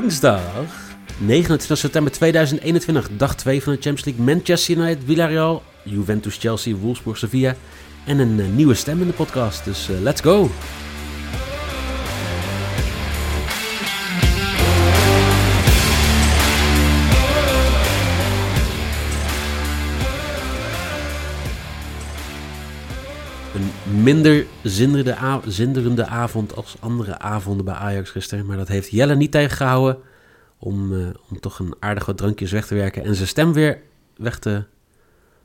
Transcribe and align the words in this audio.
woensdag 0.00 0.40
29 1.18 1.78
september 1.78 2.12
2021, 2.12 3.08
dag 3.16 3.36
2 3.36 3.62
van 3.62 3.72
de 3.72 3.78
Champions 3.82 4.04
League. 4.04 4.24
Manchester 4.24 4.76
United, 4.76 4.98
Villarreal, 5.06 5.62
Juventus, 5.82 6.36
Chelsea, 6.36 6.74
Wolfsburg, 6.74 7.18
Sevilla 7.18 7.54
en 8.06 8.18
een 8.18 8.38
uh, 8.38 8.48
nieuwe 8.48 8.74
stem 8.74 9.00
in 9.00 9.06
de 9.06 9.12
podcast. 9.12 9.64
Dus 9.64 9.88
uh, 9.90 10.00
let's 10.00 10.20
go! 10.20 10.50
Minder 24.14 24.46
zinderende, 24.62 25.16
av 25.16 25.44
zinderende 25.46 26.06
avond 26.06 26.56
als 26.56 26.76
andere 26.80 27.18
avonden 27.18 27.64
bij 27.64 27.74
Ajax 27.74 28.10
gisteren. 28.10 28.46
Maar 28.46 28.56
dat 28.56 28.68
heeft 28.68 28.90
Jelle 28.90 29.16
niet 29.16 29.30
tegengehouden 29.30 29.98
om, 30.58 30.92
uh, 30.92 31.06
om 31.30 31.40
toch 31.40 31.58
een 31.58 31.74
aardig 31.78 32.06
wat 32.06 32.16
drankjes 32.16 32.52
weg 32.52 32.66
te 32.66 32.74
werken 32.74 33.04
en 33.04 33.14
zijn 33.14 33.28
stem 33.28 33.52
weer 33.52 33.80
weg 34.16 34.38
te 34.38 34.64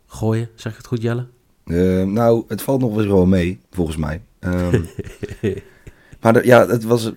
gooien. 0.07 0.49
Zeg 0.55 0.71
ik 0.71 0.77
het 0.77 0.88
goed, 0.88 1.02
Jelle? 1.02 1.27
Uh, 1.66 2.04
nou, 2.04 2.44
het 2.48 2.62
valt 2.62 2.81
nog 2.81 2.95
wel 2.95 3.26
mee, 3.26 3.59
volgens 3.71 3.98
mij. 3.98 4.21
Um, 4.40 4.88
maar 6.21 6.34
de, 6.34 6.45
ja, 6.45 6.68
het 6.68 6.84
was... 6.84 7.12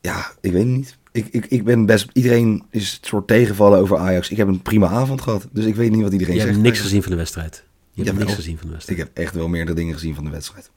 Ja, 0.00 0.30
ik 0.40 0.52
weet 0.52 0.62
het 0.62 0.72
niet. 0.72 0.96
Ik, 1.12 1.26
ik, 1.30 1.46
ik 1.46 1.64
ben 1.64 1.86
best... 1.86 2.10
Iedereen 2.12 2.62
is 2.70 2.92
het 2.92 3.06
soort 3.06 3.26
tegenvallen 3.26 3.78
over 3.78 3.96
Ajax. 3.96 4.30
Ik 4.30 4.36
heb 4.36 4.48
een 4.48 4.62
prima 4.62 4.86
avond 4.86 5.20
gehad, 5.20 5.48
dus 5.52 5.64
ik 5.64 5.76
weet 5.76 5.90
niet 5.90 6.02
wat 6.02 6.12
iedereen 6.12 6.34
Je 6.34 6.40
zegt. 6.40 6.52
hebt 6.52 6.64
niks 6.64 6.80
gezien 6.80 7.02
van 7.02 7.10
de 7.10 7.16
wedstrijd. 7.16 7.64
Je 7.96 8.02
hebt 8.02 8.06
Ja, 8.06 8.12
niks 8.24 8.26
wel. 8.26 8.34
gezien 8.34 8.58
van 8.58 8.66
de 8.66 8.72
wedstrijd. 8.72 9.00
Ik 9.00 9.06
heb 9.06 9.16
echt 9.24 9.34
wel 9.34 9.48
meerdere 9.48 9.76
dingen 9.76 9.94
gezien 9.94 10.14
van 10.14 10.24
de 10.24 10.30
wedstrijd. 10.30 10.70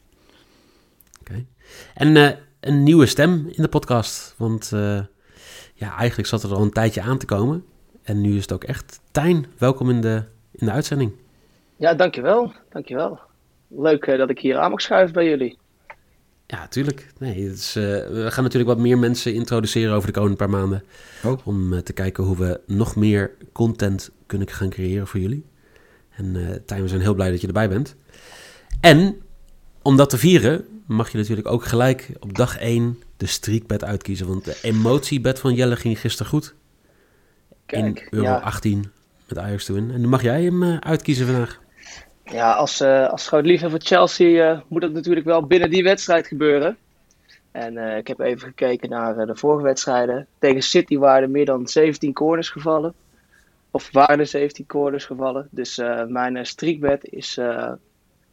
Oké. 1.20 1.45
En 1.94 2.16
eh, 2.17 2.30
een 2.59 2.84
nieuwe 2.84 3.06
stem 3.06 3.48
in 3.52 3.62
de 3.62 3.67
podcast. 3.67 4.34
Want 4.38 4.72
eh, 4.73 5.02
ja, 5.73 5.95
eigenlijk 5.97 6.30
zat 6.30 6.44
er 6.44 6.53
al 6.53 6.62
een 6.62 6.72
tijdje 6.72 7.02
aan 7.02 7.17
te 7.17 7.25
komen. 7.25 7.64
En 8.03 8.22
nu 8.22 8.36
is 8.36 8.42
het 8.42 8.52
ook 8.52 8.64
echt. 8.64 9.00
Tijn, 9.12 9.45
welkom 9.58 9.90
in 9.90 10.02
de, 10.02 10.23
in 10.52 10.66
de 10.66 10.72
uitzending. 10.72 11.12
Ja, 11.75 11.94
dankjewel. 11.94 12.53
Dankjewel. 12.70 13.20
Leuk 13.67 14.06
eh, 14.06 14.17
dat 14.17 14.30
ik 14.30 14.40
hier 14.40 14.58
aan 14.58 14.70
mag 14.72 14.81
schuiven 14.81 15.14
bij 15.14 15.25
jullie. 15.30 15.58
Ja, 16.47 16.67
tuurlijk. 16.67 17.12
Nee, 17.17 17.44
het 17.47 17.58
is, 17.58 17.75
eh, 17.75 17.84
we 17.84 18.28
gaan 18.31 18.44
natuurlijk 18.44 18.72
wat 18.72 18.80
meer 18.80 18.97
mensen 18.97 19.34
introduceren 19.34 19.94
over 19.95 20.08
de 20.08 20.14
komende 20.14 20.38
paar 20.38 20.50
maanden. 20.50 20.84
Oh. 21.23 21.47
Om 21.47 21.84
te 21.84 21.94
kijken 21.94 22.23
hoe 22.23 22.38
we 22.38 22.59
nog 22.66 22.95
meer 22.95 23.31
content 23.52 24.09
kunnen 24.25 24.47
gaan 24.47 24.70
creëren 24.70 25.08
voor 25.08 25.20
jullie. 25.20 25.45
En 26.20 26.36
eh 26.36 26.56
Tijn, 26.66 26.81
we 26.81 26.88
zijn 26.88 27.02
heel 27.02 27.14
blij 27.14 27.31
dat 27.31 27.42
je 27.42 27.48
erbij 27.48 27.70
bent. 27.70 27.95
En 28.81 29.22
om 29.81 29.98
dat 29.98 30.09
te 30.09 30.17
vieren 30.17 30.66
mag 30.86 31.12
je 31.12 31.17
natuurlijk 31.17 31.48
ook 31.48 31.66
gelijk 31.66 32.09
op 32.20 32.36
dag 32.36 32.58
1 32.58 33.00
de 33.17 33.25
streakbed 33.25 33.84
uitkiezen. 33.84 34.28
Want 34.28 34.45
de 34.45 34.59
emotiebed 34.62 35.40
van 35.40 35.53
Jelle 35.53 35.75
ging 35.75 36.00
gisteren 36.00 36.31
goed. 36.31 36.56
Kijk, 37.66 38.00
in 38.00 38.08
euro 38.09 38.25
ja, 38.25 38.38
18 38.38 38.92
met 39.28 39.38
Ajax 39.38 39.66
te 39.66 39.73
winnen. 39.73 39.95
En 39.95 40.02
nu 40.02 40.08
mag 40.08 40.22
jij 40.22 40.44
hem 40.44 40.64
eh, 40.64 40.78
uitkiezen 40.78 41.25
vandaag. 41.25 41.59
ja, 42.23 42.53
als, 42.53 42.81
eh 42.81 43.09
als 43.09 43.28
groot 43.28 43.45
liefhebber 43.45 43.80
van 43.80 43.88
Chelsea 43.88 44.64
moet 44.67 44.81
dat 44.81 44.92
natuurlijk 44.92 45.25
wel 45.25 45.47
binnen 45.47 45.70
die 45.70 45.84
wedstrijd 45.84 46.28
gebeuren. 46.28 46.78
En 47.52 47.97
ik 47.97 48.08
heb 48.08 48.20
even 48.20 48.47
gekeken 48.47 48.90
naar 48.90 49.25
de 49.25 49.36
vorige 49.36 49.64
wedstrijden. 49.64 50.28
Tegen 50.40 50.62
City 50.62 50.97
waren 50.97 51.23
er 51.23 51.30
meer 51.30 51.45
dan 51.45 51.67
17 51.67 52.14
corners 52.14 52.50
gevallen. 52.50 52.94
Of 53.72 53.92
waren 53.92 54.20
er 54.20 54.28
17 54.28 54.66
corners 54.66 55.06
gevallen. 55.06 55.48
Dus 55.52 55.78
eh, 55.78 56.06
mijn 56.06 56.38
eh, 56.38 56.44
streakbed 56.44 57.06
is 57.06 57.38
eh, 57.38 57.72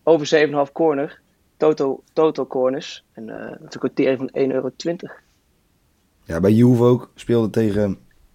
over 0.02 0.48
7,5 0.66 0.72
corner. 0.72 1.20
Total, 1.56 2.02
total 2.12 2.46
corners. 2.46 3.04
En 3.12 3.28
eh 3.28 3.50
dat 3.50 3.68
is 3.68 3.74
een 3.74 3.80
kwartier 3.80 4.16
van 4.16 4.30
1,20 4.32 4.32
euro. 4.34 4.70
Ja, 6.26 6.40
bij 6.40 6.52
Juve 6.52 6.82
ook 6.82 7.10
speelde 7.14 7.50
tegen, 7.50 7.90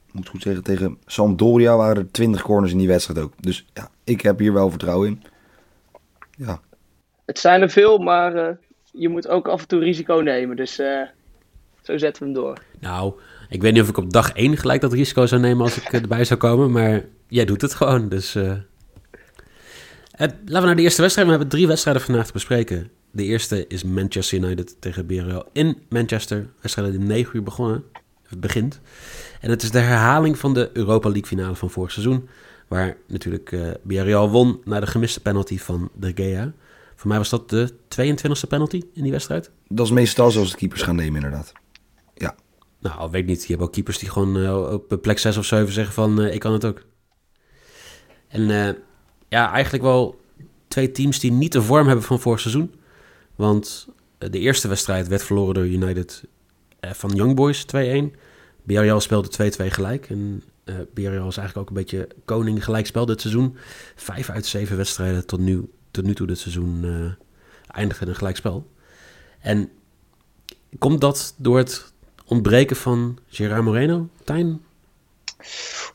ik 0.08 0.14
moet 0.14 0.28
goed 0.28 0.42
zeggen, 0.42 0.64
tegen 0.64 0.98
Sampdoria 1.06 1.78
waren 1.78 1.96
er 1.96 2.12
20 2.12 2.42
corners 2.42 2.72
in 2.72 2.78
die 2.78 2.88
wedstrijd 2.88 3.20
ook. 3.20 3.34
Dus 3.40 3.66
ja, 3.74 3.90
ik 4.04 4.22
heb 4.22 4.40
hier 4.40 4.54
wel 4.54 4.70
vertrouwen 4.70 5.08
in. 5.08 5.24
Ja, 6.38 6.60
Het 7.26 7.40
zijn 7.40 7.62
er 7.62 7.70
veel, 7.70 7.98
maar 7.98 8.36
eh, 8.36 8.56
je 8.92 9.10
moet 9.10 9.28
ook 9.28 9.48
af 9.48 9.62
en 9.62 9.68
toe 9.68 9.80
risico 9.80 10.16
nemen. 10.16 10.56
Dus 10.56 10.80
eh, 10.80 11.02
zo 11.82 11.98
zetten 11.98 12.24
we 12.24 12.30
hem 12.30 12.44
door. 12.44 12.58
Nou, 12.80 13.14
ik 13.52 13.62
weet 13.62 13.74
niet 13.74 13.82
of 13.82 13.90
ik 13.90 13.98
op 13.98 14.14
dag 14.14 14.32
1 14.34 14.58
gelijk 14.58 14.82
dat 14.82 14.94
risico 14.94 15.26
zou 15.26 15.42
nemen 15.42 15.64
als 15.64 15.78
ik 15.78 15.84
eh, 15.84 16.02
erbij 16.02 16.26
zou 16.26 16.40
komen. 16.40 16.72
Maar 16.72 17.06
jij 17.28 17.46
doet 17.46 17.62
het 17.62 17.74
gewoon. 17.74 18.10
Dus 18.10 18.36
eh. 18.36 18.52
Eh, 18.52 18.58
laten 20.46 20.46
we 20.46 20.60
naar 20.60 20.76
de 20.76 20.82
eerste 20.82 21.02
wedstrijd. 21.02 21.28
We 21.28 21.34
hebben 21.34 21.52
drie 21.52 21.68
wedstrijden 21.68 22.04
vandaag 22.04 22.26
te 22.26 22.34
bespreken. 22.34 22.90
De 23.12 23.24
eerste 23.24 23.68
is 23.68 23.84
Manchester 23.84 24.38
United 24.38 24.76
tegen 24.80 25.06
BRL 25.06 25.44
in 25.54 25.78
Manchester. 25.90 26.50
Wedstrijd 26.62 26.98
om 26.98 27.04
9 27.04 27.36
uur 27.36 27.44
begonnen. 27.44 27.84
Het 28.28 28.40
begint. 28.40 28.80
En 29.42 29.50
het 29.50 29.64
is 29.64 29.72
de 29.72 29.80
herhaling 29.80 30.38
van 30.38 30.54
de 30.54 30.70
Europa 30.74 31.10
League 31.10 31.28
finale 31.28 31.56
van 31.56 31.70
vorig 31.70 31.92
seizoen. 31.92 32.28
Waar 32.68 32.98
natuurlijk 33.08 33.52
eh 33.52 33.62
BRL 33.84 34.30
won 34.30 34.62
na 34.64 34.80
de 34.80 34.88
gemiste 34.88 35.22
penalty 35.22 35.58
van 35.58 35.90
De 35.96 36.12
Gea. 36.16 36.54
Voor 36.96 37.08
mij 37.10 37.18
was 37.18 37.30
dat 37.30 37.50
de 37.50 37.74
22e 37.88 38.48
penalty 38.48 38.82
in 38.94 39.04
die 39.04 39.12
wedstrijd. 39.12 39.52
dat 39.68 39.86
is 39.86 39.92
meestal 39.92 40.32
zoals 40.32 40.52
de 40.52 40.58
keepers 40.58 40.82
gaan 40.82 40.96
nemen 40.96 41.16
inderdaad. 41.16 41.54
Nou, 42.82 43.12
weet 43.12 43.26
niet. 43.26 43.42
Je 43.42 43.52
hebt 43.52 43.64
ook 43.64 43.72
keepers 43.72 43.98
die 43.98 44.10
gewoon 44.10 44.38
eh, 44.38 44.74
op 44.74 44.98
plek 45.02 45.20
6 45.20 45.38
of 45.38 45.46
7 45.46 45.74
zeggen 45.74 45.94
van 45.94 46.22
eh, 46.22 46.34
ik 46.34 46.40
kan 46.40 46.54
het 46.54 46.66
ook. 46.66 46.84
En 48.28 48.50
eh, 48.50 48.74
ja, 49.28 49.52
eigenlijk 49.52 49.84
wel 49.84 50.22
twee 50.68 50.92
teams 50.92 51.20
die 51.20 51.32
niet 51.32 51.52
de 51.52 51.62
vorm 51.62 51.88
hebben 51.88 52.06
van 52.06 52.20
vorig 52.20 52.40
seizoen. 52.40 52.74
Want 53.36 53.88
de 54.18 54.40
eerste 54.40 54.68
wedstrijd 54.68 55.08
werd 55.08 55.24
verloren 55.24 55.54
door 55.54 55.68
United 55.68 56.24
van 56.82 57.16
Young 57.16 57.36
Boys 57.36 57.66
2-1. 57.66 57.68
BRL 58.64 59.00
speelde 59.00 59.52
2-2 59.52 59.66
gelijk. 59.68 60.10
En 60.10 60.44
eh 60.64 60.76
BRL 60.94 61.28
is 61.28 61.38
eigenlijk 61.38 61.58
ook 61.58 61.68
een 61.68 61.74
beetje 61.74 62.08
koning 62.26 62.64
gelijkspel 62.64 63.06
dit 63.06 63.22
seizoen. 63.22 63.56
Vijf 63.96 64.30
uit 64.30 64.46
zeven 64.46 64.78
wedstrijden 64.78 65.26
tot 65.26 65.40
nu, 65.40 65.70
tot 65.92 66.04
nu 66.04 66.14
toe 66.14 66.28
dit 66.28 66.38
seizoen 66.38 66.86
eindigen 67.68 68.04
in 68.04 68.12
een 68.12 68.18
gelijkspel. 68.18 68.72
En 69.40 69.70
komt 70.80 71.02
dat 71.02 71.36
door 71.38 71.58
het 71.58 71.92
ontbreken 72.32 72.76
van 72.76 73.18
Gerard 73.28 73.64
Moreno, 73.64 74.08
Tijn? 74.24 74.62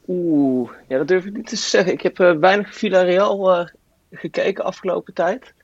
Oeh, 0.07 0.71
ja, 0.89 0.99
dat 0.99 1.09
durf 1.09 1.25
ik 1.25 1.37
niet 1.37 1.49
te 1.49 1.57
zeggen. 1.57 1.93
Ik 1.93 2.01
heb 2.01 2.21
eh, 2.21 2.33
weinig 2.33 2.75
Villarreal 2.75 3.55
eh 3.55 3.67
gekeken 4.11 4.65
afgelopen 4.65 5.15
tijd. 5.15 5.55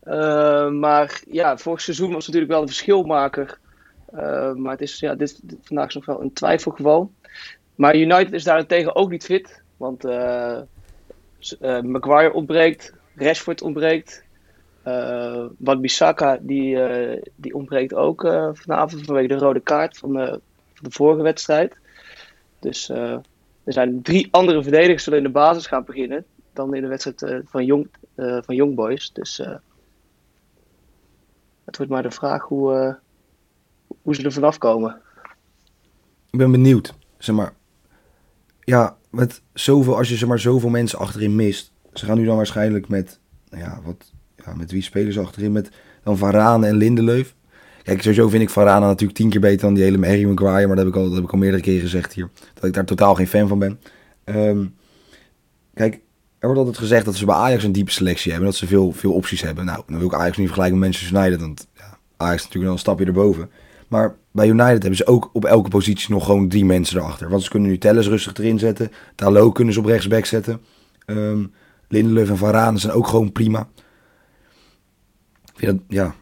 Eh, 0.00 0.68
maar 0.68 1.22
ja, 1.30 1.58
vorig 1.58 1.80
seizoen 1.80 2.12
was 2.12 2.26
natuurlijk 2.26 2.52
wel 2.52 2.60
een 2.60 2.68
verschilmaker. 2.68 3.58
Maar 4.56 4.72
het 4.72 4.80
is, 4.80 4.98
ja, 4.98 5.14
dit, 5.14 5.40
vandaag 5.62 5.88
is 5.88 5.94
nog 5.94 6.04
wel 6.04 6.22
een 6.22 6.32
twijfel 6.32 6.70
gewoon. 6.70 7.14
Maar 7.74 7.96
United 7.96 8.32
is 8.32 8.44
daarentegen 8.44 8.94
ook 8.94 9.10
niet 9.10 9.24
fit. 9.24 9.62
Want 9.76 10.02
Maguire 11.82 12.32
ontbreekt, 12.32 12.92
Rashford 13.14 13.62
ontbreekt. 13.62 14.24
Eh 14.90 15.46
Wan 15.58 15.80
Bissaka 15.80 16.38
die, 16.40 16.82
eh, 16.82 17.22
die 17.36 17.54
ontbreekt 17.54 17.94
ook 17.94 18.24
eh, 18.24 18.48
vanavond 18.52 19.04
vanwege 19.04 19.28
de 19.28 19.38
rode 19.38 19.60
kaart 19.60 19.98
van 19.98 20.12
de, 20.12 20.26
van 20.74 20.88
de 20.88 20.90
vorige 20.90 21.22
wedstrijd. 21.22 21.76
Dus 22.60 22.88
er 22.88 23.22
zijn 23.64 24.02
drie 24.02 24.28
andere 24.30 24.62
verdedigers 24.62 25.04
zullen 25.04 25.18
in 25.18 25.24
de 25.24 25.30
basis 25.30 25.66
gaan 25.66 25.84
beginnen 25.84 26.24
dan 26.52 26.74
in 26.74 26.82
de 26.82 26.88
wedstrijd 26.88 27.42
van, 27.44 27.64
Jong, 27.64 27.88
van 28.16 28.54
Young 28.54 28.74
Boys. 28.74 29.12
Dus 29.12 29.36
het 31.64 31.76
wordt 31.76 31.92
maar 31.92 32.02
de 32.02 32.10
vraag 32.10 32.42
hoe, 32.42 32.98
hoe 34.02 34.14
ze 34.14 34.22
er 34.22 34.32
vanaf 34.32 34.58
komen. 34.58 35.00
Ik 36.30 36.38
ben 36.38 36.50
benieuwd. 36.50 36.94
Zeg 37.18 37.34
maar, 37.34 37.52
ja, 38.60 38.96
met 39.10 39.42
zoveel, 39.52 39.96
als 39.96 40.08
je 40.08 40.16
zeg 40.16 40.28
maar, 40.28 40.38
zoveel 40.38 40.68
mensen 40.68 40.98
achterin 40.98 41.34
mist. 41.34 41.72
Ze 41.92 42.04
gaan 42.04 42.18
nu 42.18 42.24
dan 42.24 42.36
waarschijnlijk 42.36 42.88
met, 42.88 43.20
nou 43.48 43.62
ja, 43.62 43.80
wat, 43.84 44.12
met 44.56 44.70
wie 44.70 44.82
spelen 44.82 45.12
ze 45.12 45.20
achterin? 45.20 45.52
Met 45.52 45.70
dan 46.02 46.18
Varane 46.18 46.66
en 46.66 46.76
Lindelöf. 46.76 47.34
Kijk, 47.82 48.02
sowieso 48.02 48.28
vind 48.28 48.42
ik 48.42 48.50
Varane 48.50 48.86
natuurlijk 48.86 49.18
tien 49.18 49.30
keer 49.30 49.40
beter 49.40 49.60
dan 49.60 49.74
die 49.74 49.82
hele 49.82 50.06
Harry 50.06 50.24
Maguire. 50.24 50.66
Maar 50.66 50.76
dat 50.76 50.84
heb 50.84 50.94
ik 50.94 51.00
al, 51.00 51.04
dat 51.04 51.14
heb 51.14 51.24
ik 51.24 51.32
al 51.32 51.38
meerdere 51.38 51.62
keren 51.62 51.80
gezegd 51.80 52.12
hier. 52.12 52.28
Dat 52.54 52.64
ik 52.64 52.72
daar 52.72 52.84
totaal 52.84 53.14
geen 53.14 53.26
fan 53.26 53.48
van 53.48 53.58
ben. 53.58 53.80
Ehm, 54.24 54.64
kijk, 55.74 55.94
er 56.38 56.46
wordt 56.46 56.58
altijd 56.58 56.78
gezegd 56.78 57.04
dat 57.04 57.14
ze 57.14 57.24
bij 57.24 57.34
Ajax 57.34 57.64
een 57.64 57.72
diepe 57.72 57.90
selectie 57.90 58.30
hebben. 58.30 58.50
Dat 58.50 58.58
ze 58.58 58.66
veel, 58.66 58.92
veel 58.92 59.12
opties 59.12 59.42
hebben. 59.42 59.64
Nou, 59.64 59.82
dan 59.86 59.98
wil 59.98 60.06
ik 60.06 60.14
Ajax 60.14 60.36
niet 60.36 60.46
vergelijken 60.46 60.78
met 60.78 60.88
Manchester 60.88 61.18
United. 61.18 61.40
Want 61.40 61.66
ja, 61.76 61.98
Ajax 62.16 62.36
is 62.36 62.42
natuurlijk 62.42 62.64
wel 62.64 62.72
een 62.72 62.78
stapje 62.78 63.04
erboven. 63.04 63.50
Maar 63.88 64.16
bij 64.32 64.48
United 64.48 64.80
hebben 64.80 64.96
ze 64.96 65.06
ook 65.06 65.30
op 65.32 65.44
elke 65.44 65.68
positie 65.68 66.10
nog 66.10 66.24
gewoon 66.24 66.48
drie 66.48 66.64
mensen 66.64 66.98
erachter. 66.98 67.28
Want 67.28 67.42
ze 67.42 67.50
kunnen 67.50 67.68
nu 67.68 67.78
Telles 67.78 68.06
rustig 68.06 68.34
erin 68.36 68.58
zetten. 68.58 68.90
Talo 69.14 69.52
kunnen 69.52 69.74
ze 69.74 69.80
op 69.80 69.86
rechtsback 69.86 70.24
zetten. 70.24 70.60
Ehm 71.06 71.44
Lindelöf 71.90 72.28
en 72.28 72.36
Varane 72.36 72.78
zijn 72.78 72.92
ook 72.92 73.06
gewoon 73.06 73.32
prima. 73.32 73.68
Ik 75.60 75.66
vind 75.66 75.78
dat, 75.78 75.86
ja, 75.96 76.14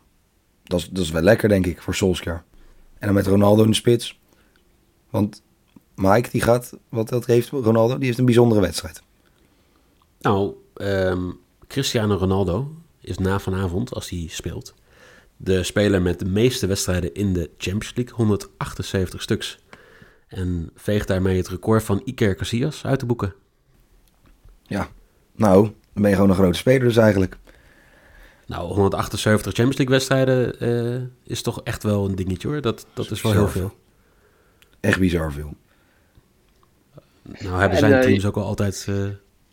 dat 0.65 0.79
is, 0.79 0.89
dat 0.89 1.05
is 1.05 1.11
wel 1.11 1.23
lekker 1.23 1.49
denk 1.49 1.67
ik 1.67 1.83
voor 1.83 1.95
Solskjaer. 1.95 2.43
En 2.99 3.07
dan 3.07 3.15
met 3.15 3.27
Ronaldo 3.27 3.63
in 3.63 3.71
de 3.71 3.77
spits. 3.77 4.21
Want 5.11 5.43
Mike, 5.95 6.31
die 6.31 6.41
gaat, 6.41 6.79
wat 6.89 7.09
dat 7.09 7.27
heeft, 7.27 7.49
Ronaldo, 7.49 7.97
die 7.97 8.07
heeft 8.07 8.19
een 8.19 8.25
bijzondere 8.25 8.61
wedstrijd. 8.61 9.03
Nou, 10.21 10.55
ehm, 10.75 11.31
Cristiano 11.67 12.17
Ronaldo 12.17 12.75
is 13.01 13.19
na 13.19 13.39
vanavond, 13.39 13.95
als 13.95 14.11
hij 14.11 14.27
speelt, 14.29 14.75
de 15.37 15.63
speler 15.63 16.03
met 16.03 16.19
de 16.19 16.29
meeste 16.29 16.67
wedstrijden 16.67 17.15
in 17.15 17.33
de 17.33 17.51
Champions 17.59 17.95
League. 17.95 18.15
178 18.15 19.23
stuks. 19.23 19.59
En 20.29 20.71
veegt 20.75 21.09
daarmee 21.09 21.37
het 21.37 21.49
record 21.49 21.83
van 21.83 22.03
Iker 22.05 22.35
Casillas 22.35 22.85
uit 22.85 23.01
de 23.01 23.07
boeken. 23.07 23.35
Nou, 25.37 25.63
dan 25.63 26.03
ben 26.03 26.09
je 26.09 26.15
gewoon 26.15 26.31
een 26.31 26.37
grote 26.37 26.59
speler 26.59 26.87
dus 26.87 26.97
eigenlijk. 26.97 27.39
Nou, 28.49 28.73
178 28.75 29.53
Champions 29.53 29.77
League 29.77 29.95
wedstrijden 29.95 30.61
eh, 30.61 31.33
is 31.33 31.43
toch 31.43 31.61
echt 31.63 31.83
wel 31.83 32.05
een 32.05 32.15
dingetje 32.15 32.49
hoor. 32.49 32.61
Dat, 32.61 32.87
dat 32.95 33.11
is 33.11 33.23
wel 33.23 33.33
heel 33.33 33.49
veel. 33.49 33.73
Echt 34.81 34.99
bizar 35.01 35.33
veel. 35.33 35.55
Nou 37.23 37.61
hebben 37.61 37.71
En, 37.71 37.79
zijn 37.79 37.93
eh, 37.93 38.01
teams 38.01 38.27
ook 38.27 38.37
al 38.37 38.45
altijd 38.45 38.87
eh, 38.89 38.95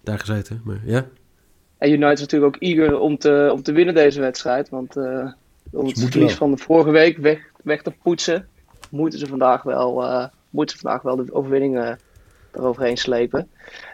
daar 0.04 0.20
gezeten. 0.20 0.62
Maar 0.64 0.82
ja, 0.86 1.06
En 1.78 1.92
United 1.92 2.14
is 2.14 2.20
natuurlijk 2.20 2.56
ook 2.56 2.62
eager 2.62 3.00
om 3.00 3.18
te, 3.18 3.50
om 3.54 3.64
te 3.64 3.72
winnen 3.72 3.94
deze 3.94 4.20
wedstrijd. 4.20 4.70
Want 4.70 4.98
eh, 4.98 5.32
om 5.72 5.86
het 5.88 6.00
verlies 6.00 6.28
wel. 6.28 6.38
van 6.38 6.52
de 6.52 6.58
vorige 6.58 6.92
week 6.92 7.18
weg, 7.18 7.40
weg 7.64 7.82
te 7.82 7.92
poetsen, 8.04 8.48
moeten 8.90 9.20
ze 9.20 9.28
vandaag 9.28 9.64
wel, 9.64 10.04
eh, 10.04 10.28
moeten 10.50 10.76
ze 10.76 10.82
vandaag 10.82 11.02
wel 11.02 11.16
de 11.16 11.34
overwinning 11.34 11.78
eh, 11.78 11.92
eroverheen 12.52 12.98
slepen. 12.98 13.50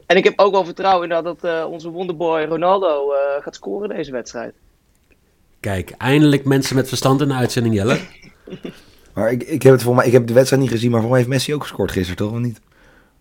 En 0.05 0.17
ik 0.17 0.23
heb 0.23 0.39
ook 0.39 0.51
wel 0.51 0.65
vertrouwen 0.65 1.09
in 1.09 1.23
dat 1.23 1.43
eh, 1.43 1.65
onze 1.69 1.89
wonderboy 1.89 2.43
Ronaldo 2.43 3.11
eh, 3.11 3.43
gaat 3.43 3.55
scoren 3.55 3.89
deze 3.89 4.11
wedstrijd. 4.11 4.53
Kijk, 5.61 5.89
eindelijk 5.91 6.45
mensen 6.45 6.75
met 6.75 6.87
verstand 6.87 7.21
in 7.21 7.27
de 7.27 7.33
uitzending, 7.33 7.75
Jelle. 7.75 7.99
Maar 9.13 9.31
ik, 9.31 9.43
ik, 9.43 9.61
heb 9.63 9.73
het 9.73 9.81
voor 9.83 9.95
mij, 9.95 10.05
ik 10.05 10.11
heb 10.11 10.27
de 10.27 10.33
wedstrijd 10.33 10.61
niet 10.61 10.71
gezien, 10.71 10.91
maar 10.91 10.99
voor 10.99 11.09
mij 11.09 11.17
heeft 11.19 11.29
Messi 11.31 11.53
ook 11.53 11.61
gescoord 11.61 11.91
gisteren, 11.91 12.17
toch? 12.17 12.31
Of 12.31 12.37
niet? 12.39 12.59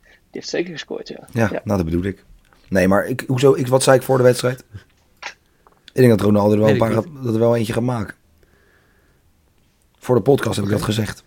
Die 0.02 0.10
heeft 0.31 0.48
zeker 0.48 0.72
gescoord, 0.72 1.08
ja. 1.08 1.28
Ja, 1.32 1.48
Ja. 1.52 1.60
nou 1.64 1.76
dat 1.76 1.84
bedoel 1.84 2.02
ik. 2.02 2.25
Nee, 2.69 2.88
maar 2.88 3.06
ik, 3.06 3.25
hoezo, 3.26 3.54
ik, 3.54 3.66
wat 3.66 3.82
zei 3.82 3.96
ik 3.96 4.02
voor 4.02 4.16
de 4.16 4.22
wedstrijd? 4.22 4.64
Ik 5.84 5.92
denk 5.92 6.08
dat 6.10 6.20
Ronaldo 6.20 6.52
er 6.52 6.58
wel, 6.60 6.69
een 6.69 6.78
paar, 6.78 6.92
gaat- 6.92 7.06
dat 7.22 7.34
er 7.34 7.40
wel 7.40 7.56
eentje 7.56 7.72
gaat 7.72 7.82
maken. 7.82 8.14
Voor 9.98 10.14
de 10.14 10.20
podcast 10.22 10.56
heb 10.56 10.64
ik 10.64 10.70
dat 10.70 10.82
gezegd. 10.82 11.25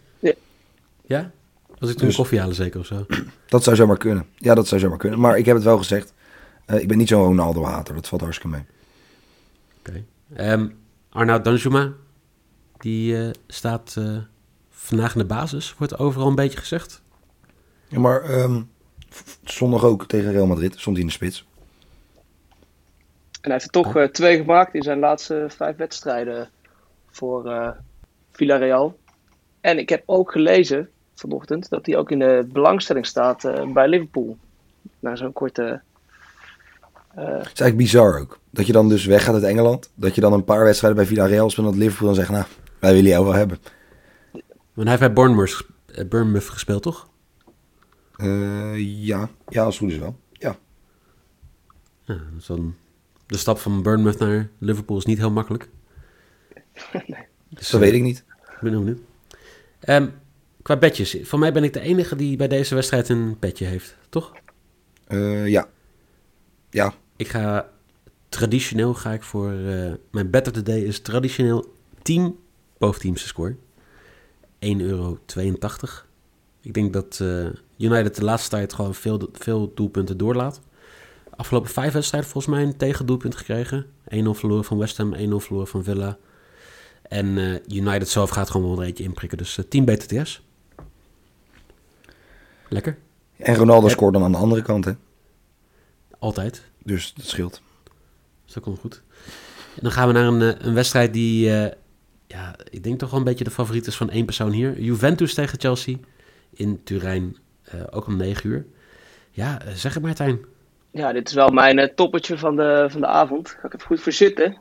Ja? 1.06 1.32
Was 1.80 1.90
ik 1.90 1.98
toen 1.98 2.08
Dus- 2.08 2.16
koffie 2.16 2.40
halen 2.40 2.56
zeker 2.56 2.80
of 2.80 2.86
zo? 2.86 3.06
Dat 3.48 3.64
zou 3.64 3.76
zomaar 3.76 3.98
kunnen. 3.98 4.26
Ja, 4.38 4.54
dat 4.56 4.68
zou 4.68 4.82
zomaar 4.82 4.98
kunnen. 4.98 5.20
Maar 5.20 5.38
ik 5.38 5.46
heb 5.46 5.56
het 5.56 5.64
wel 5.66 5.78
gezegd. 5.78 6.14
Eh, 6.66 6.80
ik 6.82 6.88
ben 6.88 6.98
niet 6.98 7.08
zo'n 7.08 7.24
Ronaldo-hater. 7.24 7.96
Dat 7.96 8.08
valt 8.08 8.22
hartstikke 8.22 8.56
mee. 8.56 8.66
Oké. 9.80 10.04
Ehm, 10.36 10.68
Arnoud 11.14 11.44
Danjuma, 11.44 11.94
die 12.78 13.18
eh, 13.18 13.30
staat 13.48 13.96
eh, 13.98 14.18
vandaag 14.70 15.14
in 15.14 15.20
de 15.20 15.26
basis, 15.26 15.76
wordt 15.78 15.98
overal 15.98 16.28
een 16.28 16.36
beetje 16.36 16.60
gezegd. 16.60 17.02
Ja, 17.88 18.00
maar 18.00 18.22
ehm, 18.22 18.62
zondag 19.44 19.84
ook 19.84 20.08
tegen 20.08 20.32
Real 20.32 20.48
Madrid. 20.48 20.80
Stond 20.80 20.96
hij 20.96 21.06
in 21.06 21.12
de 21.12 21.16
spits. 21.16 21.46
En 23.44 23.50
hij 23.52 23.52
heeft 23.52 23.66
er 23.76 23.84
toch 23.84 23.96
eh, 23.96 24.04
twee 24.04 24.38
gemaakt 24.38 24.74
in 24.74 24.82
zijn 24.82 25.00
laatste 25.00 25.46
vijf 25.50 25.76
wedstrijden 25.76 26.50
voor 27.10 27.52
eh, 27.52 27.70
Villarreal. 28.32 28.98
En 29.62 29.78
ik 29.78 29.90
heb 29.90 30.04
ook 30.06 30.32
gelezen 30.32 30.90
vanochtend 31.16 31.70
dat 31.70 31.86
hij 31.86 31.98
ook 31.98 32.12
in 32.12 32.20
de 32.20 32.50
belangstelling 32.52 33.06
staat 33.06 33.44
eh, 33.44 33.72
bij 33.72 33.88
Liverpool. 33.88 34.38
Na 35.00 35.16
zo'n 35.16 35.34
korte. 35.34 35.82
Eh, 37.16 37.26
Het 37.26 37.54
is 37.54 37.60
eigenlijk 37.60 37.78
bizar 37.78 38.20
ook. 38.20 38.40
Dat 38.50 38.68
je 38.68 38.74
dan 38.74 38.90
dus 38.90 39.06
weggaat 39.06 39.34
uit 39.34 39.44
Engeland. 39.44 39.92
Dat 39.96 40.16
je 40.16 40.22
dan 40.22 40.34
een 40.34 40.44
paar 40.44 40.64
wedstrijden 40.64 41.00
bij 41.00 41.08
Villarreal 41.08 41.50
speelt. 41.50 41.68
En 41.68 41.74
dat 41.74 41.82
Liverpool 41.82 42.08
dan 42.08 42.16
zegt, 42.16 42.30
nou, 42.30 42.46
wij 42.80 42.94
willen 42.94 43.10
jou 43.10 43.26
wel 43.26 43.34
hebben. 43.34 43.58
Maar 44.74 44.86
hij 44.86 44.88
heeft 44.88 45.00
bij 45.00 45.14
Bournemouth, 45.14 45.66
eh, 45.86 46.08
Bournemouth 46.08 46.50
gespeeld, 46.50 46.84
toch? 46.84 47.08
Eh, 48.16 49.06
ja. 49.06 49.30
ja, 49.48 49.64
als 49.64 49.80
het 49.80 49.84
goed 49.84 49.94
is 49.94 50.00
wel. 50.00 50.20
Ja. 50.32 50.58
Ja, 52.02 52.18
dus 52.36 52.46
dan, 52.46 52.76
de 53.26 53.38
stap 53.38 53.58
van 53.60 53.82
Bournemouth 53.82 54.20
naar 54.20 54.50
Liverpool 54.58 54.98
is 54.98 55.06
niet 55.06 55.18
heel 55.18 55.32
makkelijk. 55.32 55.70
Dus, 57.50 57.70
Dat 57.70 57.82
eh, 57.82 57.88
weet 57.88 57.98
ik 57.98 58.02
niet. 58.02 58.24
Ik 58.44 58.60
ben 58.62 58.72
benieuwd. 58.72 59.00
Ehm, 59.80 60.10
qua 60.62 60.78
bedjes, 60.78 61.18
van 61.24 61.40
mij 61.40 61.54
ben 61.54 61.64
ik 61.64 61.74
de 61.74 61.80
enige 61.80 62.16
die 62.16 62.38
bij 62.38 62.48
deze 62.48 62.76
wedstrijd 62.76 63.10
een 63.10 63.38
bedje 63.40 63.66
heeft, 63.66 63.98
toch? 64.10 64.34
Eh, 65.08 65.48
ja. 65.48 65.68
Ja. 66.70 66.94
Ik 67.16 67.28
ga 67.28 67.70
traditioneel 68.30 68.94
ga 68.94 69.12
ik 69.12 69.24
voor 69.24 69.52
eh, 69.52 69.92
mijn 70.12 70.30
bet 70.30 70.48
of 70.48 70.54
the 70.54 70.62
day 70.64 70.80
is 70.80 71.00
traditioneel 71.00 71.74
team 72.02 72.40
boven 72.78 73.02
teams 73.02 73.28
score. 73.28 73.56
1,82 73.56 74.60
euro. 74.60 75.18
Ik 76.62 76.74
denk 76.74 76.94
dat 76.94 77.20
eh, 77.22 77.46
United 77.78 78.16
de 78.16 78.24
laatste 78.24 78.50
tijd 78.50 78.74
gewoon 78.74 78.96
veel, 78.96 79.30
veel 79.34 79.72
doelpunten 79.76 80.18
doorlaat. 80.18 80.62
Afgelopen 81.36 81.70
vijf 81.70 81.94
wedstrijden 81.94 82.30
volgens 82.30 82.56
mij 82.56 82.64
een 82.64 82.78
tegendoelpunt 82.78 83.36
gekregen. 83.36 83.86
1-0 83.86 83.88
verloren 84.30 84.64
van 84.64 84.78
West 84.78 84.98
Ham, 84.98 85.16
1-0 85.16 85.18
verloren 85.36 85.68
van 85.68 85.84
Villa. 85.84 86.18
En 87.02 87.38
eh, 87.38 87.78
United 87.78 88.10
zelf 88.10 88.30
gaat 88.30 88.50
gewoon 88.50 88.70
wel 88.70 88.80
een 88.80 88.86
eentje 88.86 89.04
inprikken. 89.04 89.38
Dus 89.38 89.58
eh, 89.58 89.66
team 89.66 89.86
BTTS. 89.86 90.42
Lekker. 92.70 92.98
En 93.38 93.56
Ronaldo 93.56 93.88
Ja. 93.88 93.92
scoort 93.94 94.14
dan 94.14 94.24
aan 94.24 94.32
de 94.32 94.38
andere 94.38 94.62
kant, 94.62 94.86
hè. 94.86 94.92
Altijd. 96.20 96.64
Dus 96.84 97.14
dat 97.14 97.26
scheelt. 97.26 97.62
Dus 98.46 98.54
dat 98.54 98.64
komt 98.64 98.80
goed. 98.80 99.02
En 99.76 99.82
dan 99.82 99.92
gaan 99.92 100.08
we 100.08 100.14
naar 100.14 100.26
een, 100.28 100.42
eh, 100.42 100.66
een 100.66 100.74
wedstrijd 100.74 101.14
die, 101.14 101.50
eh, 101.50 101.72
ja, 102.28 102.56
ik 102.70 102.84
denk 102.84 103.00
toch 103.00 103.10
wel 103.10 103.20
een 103.20 103.26
beetje 103.26 103.44
de 103.44 103.52
favoriet 103.52 103.88
is 103.88 103.96
van 103.96 104.10
één 104.10 104.26
persoon 104.26 104.52
hier. 104.52 104.80
Juventus 104.82 105.34
tegen 105.34 105.60
Chelsea 105.60 105.98
in 106.54 106.84
Turijn, 106.84 107.38
eh, 107.64 107.82
ook 107.90 108.08
om 108.08 108.18
9 108.18 108.50
uur. 108.50 108.66
Ja, 109.32 109.62
zeg 109.74 109.94
het 109.94 110.04
maar, 110.04 110.14
Tijn. 110.16 110.46
ja, 110.92 111.14
dit 111.14 111.28
is 111.28 111.34
wel 111.34 111.50
mijn 111.50 111.92
toppertje 111.96 112.38
van 112.38 112.56
de, 112.56 112.86
van 112.90 113.02
de 113.02 113.08
avond. 113.08 113.50
Ga 113.50 113.68
ik 113.68 113.74
even 113.74 113.88
goed 113.88 114.02
voor 114.02 114.12
zitten. 114.12 114.58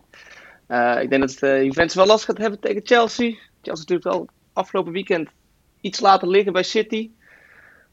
Eh, 0.66 1.02
ik 1.02 1.10
denk 1.10 1.22
dat 1.22 1.38
Juventus 1.40 1.94
wel 1.94 2.06
last 2.06 2.24
gaat 2.24 2.38
hebben 2.38 2.60
tegen 2.60 2.80
Chelsea. 2.84 3.30
Chelsea 3.62 3.84
natuurlijk 3.86 4.04
wel 4.04 4.28
afgelopen 4.52 4.92
weekend 4.92 5.28
iets 5.80 6.00
laten 6.00 6.28
liggen 6.28 6.52
bij 6.52 6.62
City. 6.62 7.10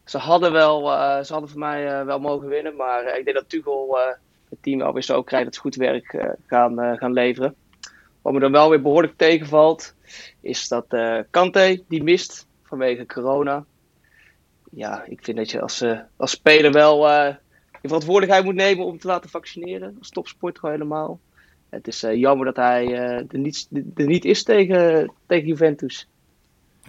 Ze 0.10 0.18
hadden, 0.18 0.52
wel, 0.52 0.92
eh, 0.92 1.24
ze 1.24 1.32
hadden 1.32 1.50
voor 1.50 1.60
mij 1.60 1.88
eh, 1.88 2.06
wel 2.06 2.20
mogen 2.20 2.48
winnen. 2.48 2.76
Maar 2.76 3.04
eh, 3.04 3.18
ik 3.18 3.26
denk 3.26 3.38
dat 3.38 3.50
Tuchel 3.50 3.98
het 4.50 4.58
team 4.62 4.80
wel 4.80 4.94
weer 4.94 5.04
zo 5.04 5.24
krijgt 5.24 5.46
dat 5.46 5.56
ze 5.56 5.62
goed 5.62 5.76
werk 5.76 6.36
gaan, 6.46 6.98
gaan 6.98 7.14
leveren. 7.14 7.56
Wat 8.22 8.34
me 8.34 8.40
dan 8.40 8.52
wel 8.52 8.70
weer 8.70 8.82
behoorlijk 8.82 9.14
tegenvalt, 9.18 9.96
is 10.42 10.68
dat 10.68 10.86
Kante 11.30 11.84
die 11.88 12.04
mist 12.04 12.48
vanwege 12.64 13.06
corona. 13.06 13.66
Ja, 14.72 15.04
ik 15.06 15.24
vind 15.24 15.38
dat 15.38 15.52
je 15.52 15.62
als, 15.62 15.84
als 16.18 16.32
speler 16.32 16.72
wel 16.72 17.08
je 17.82 17.88
verantwoordelijkheid 17.88 18.46
moet 18.46 18.56
nemen 18.56 18.86
om 18.86 19.00
te 19.00 19.08
laten 19.08 19.30
vaccineren. 19.30 19.96
Als 20.00 20.10
topsporter 20.10 20.64
al 20.64 20.70
helemaal. 20.70 21.20
Het 21.70 21.88
is 21.88 22.00
jammer 22.00 22.46
dat 22.46 22.56
hij 22.56 22.86
eh, 22.86 23.32
er, 23.32 23.40
niet, 23.40 23.68
er 23.96 24.06
niet 24.06 24.26
is 24.26 24.44
tegen, 24.44 25.12
tegen 25.26 25.48
Juventus. 25.48 26.08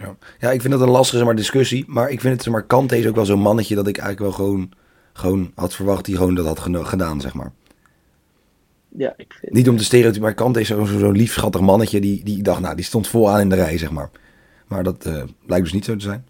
Ja. 0.00 0.16
ja, 0.38 0.50
ik 0.50 0.60
vind 0.60 0.72
dat 0.72 0.82
een 0.82 0.90
lastige 0.90 1.16
zeg 1.16 1.26
maar, 1.26 1.36
discussie. 1.36 1.84
Maar 1.86 2.10
ik 2.10 2.20
vind 2.20 2.34
het, 2.34 2.42
zeg 2.42 2.52
maar, 2.52 2.62
Kante 2.62 2.98
is 2.98 3.06
ook 3.06 3.14
wel 3.14 3.24
zo'n 3.24 3.40
mannetje 3.40 3.74
dat 3.74 3.86
ik 3.86 3.98
eigenlijk 3.98 4.36
wel 4.36 4.46
gewoon, 4.46 4.70
gewoon 5.12 5.52
had 5.54 5.74
verwacht 5.74 6.06
hij 6.06 6.16
gewoon 6.16 6.34
dat 6.34 6.46
had 6.46 6.60
gedaan, 6.86 7.20
zeg 7.20 7.34
maar. 7.34 7.52
Ja, 8.96 9.14
ik 9.16 9.32
vind, 9.40 9.52
Niet 9.52 9.68
om 9.68 9.76
te 9.76 9.84
stereotypen, 9.84 10.22
maar 10.22 10.34
Kante 10.34 10.60
is 10.60 10.68
zo'n 10.68 10.86
zo, 10.86 10.98
zo'n 10.98 11.16
lief, 11.16 11.32
schattig 11.32 11.60
mannetje 11.60 12.00
die, 12.00 12.24
die 12.24 12.36
ik 12.36 12.44
dacht, 12.44 12.60
nou, 12.60 12.76
die 12.76 12.84
stond 12.84 13.08
vooraan 13.08 13.40
in 13.40 13.48
de 13.48 13.54
rij, 13.54 13.78
zeg 13.78 13.90
maar. 13.90 14.10
Maar 14.66 14.82
dat 14.82 15.06
eh, 15.06 15.22
blijkt 15.46 15.64
dus 15.64 15.74
niet 15.74 15.84
zo 15.84 15.96
te 15.96 16.04
zijn. 16.04 16.24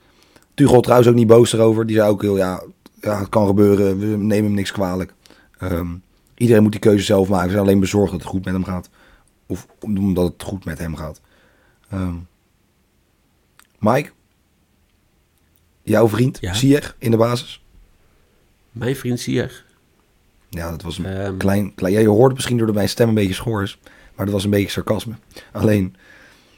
Tuchel 0.55 0.81
trouwens 0.81 1.09
ook 1.09 1.15
niet 1.15 1.27
boos 1.27 1.53
erover. 1.53 1.87
Die 1.87 1.97
zei 1.97 2.09
ook 2.09 2.23
heel, 2.23 2.37
ja, 2.37 2.63
ja 3.01 3.19
het 3.19 3.29
kan 3.29 3.47
gebeuren, 3.47 3.99
we 3.99 4.07
nemen 4.07 4.45
hem 4.45 4.55
niks 4.55 4.73
kwalijk. 4.73 5.15
Ehm, 5.59 5.89
iedereen 6.37 6.63
moet 6.63 6.73
die 6.73 6.81
keuze 6.81 7.05
zelf 7.05 7.29
maken. 7.29 7.47
Ze 7.47 7.53
zijn 7.53 7.65
alleen 7.65 7.81
bezorgd 7.81 8.11
dat 8.11 8.21
het 8.21 8.29
goed 8.29 8.45
met 8.45 8.55
hem 8.55 8.65
gaat. 8.65 8.91
Of 9.47 9.67
omdat 9.81 10.33
het 10.33 10.43
goed 10.43 10.65
met 10.65 10.79
hem 10.79 10.97
gaat. 10.97 11.21
Ehm, 11.91 12.15
Mike? 13.81 14.11
Jouw 15.83 16.09
vriend, 16.09 16.39
Ja? 16.41 16.81
In 16.99 17.11
de 17.11 17.17
basis? 17.17 17.63
Mijn 18.73 18.97
vriend 18.97 19.21
Sier. 19.21 19.65
Ja, 20.49 20.71
dat 20.71 20.83
was 20.83 20.99
een 20.99 21.05
Ehm, 21.05 21.37
klein, 21.37 21.75
klein... 21.75 21.93
Ja, 21.95 22.01
je 22.01 22.09
hoorde 22.09 22.35
misschien 22.35 22.57
door 22.57 22.75
mijn 22.75 22.89
stem 22.89 23.09
een 23.09 23.15
beetje 23.15 23.35
schors. 23.35 23.79
Maar 24.15 24.25
dat 24.27 24.35
was 24.35 24.45
een 24.45 24.51
beetje 24.51 24.69
sarcasme. 24.71 25.15
Alleen, 25.53 25.97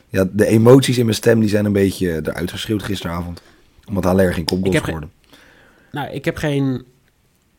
ja, 0.08 0.28
de 0.32 0.46
emoties 0.46 0.98
in 0.98 1.04
mijn 1.04 1.16
stem 1.16 1.40
die 1.40 1.48
zijn 1.48 1.64
een 1.64 1.72
beetje 1.72 2.20
eruit 2.22 2.50
geschreeuwd 2.50 2.82
gisteravond. 2.82 3.42
Omdat 3.84 4.04
Haller 4.04 4.34
geen 4.34 4.44
kopgoal 4.44 4.72
scoorde. 4.72 5.08
Nou, 5.92 6.10
ik 6.10 6.24
heb 6.24 6.36
geen, 6.36 6.84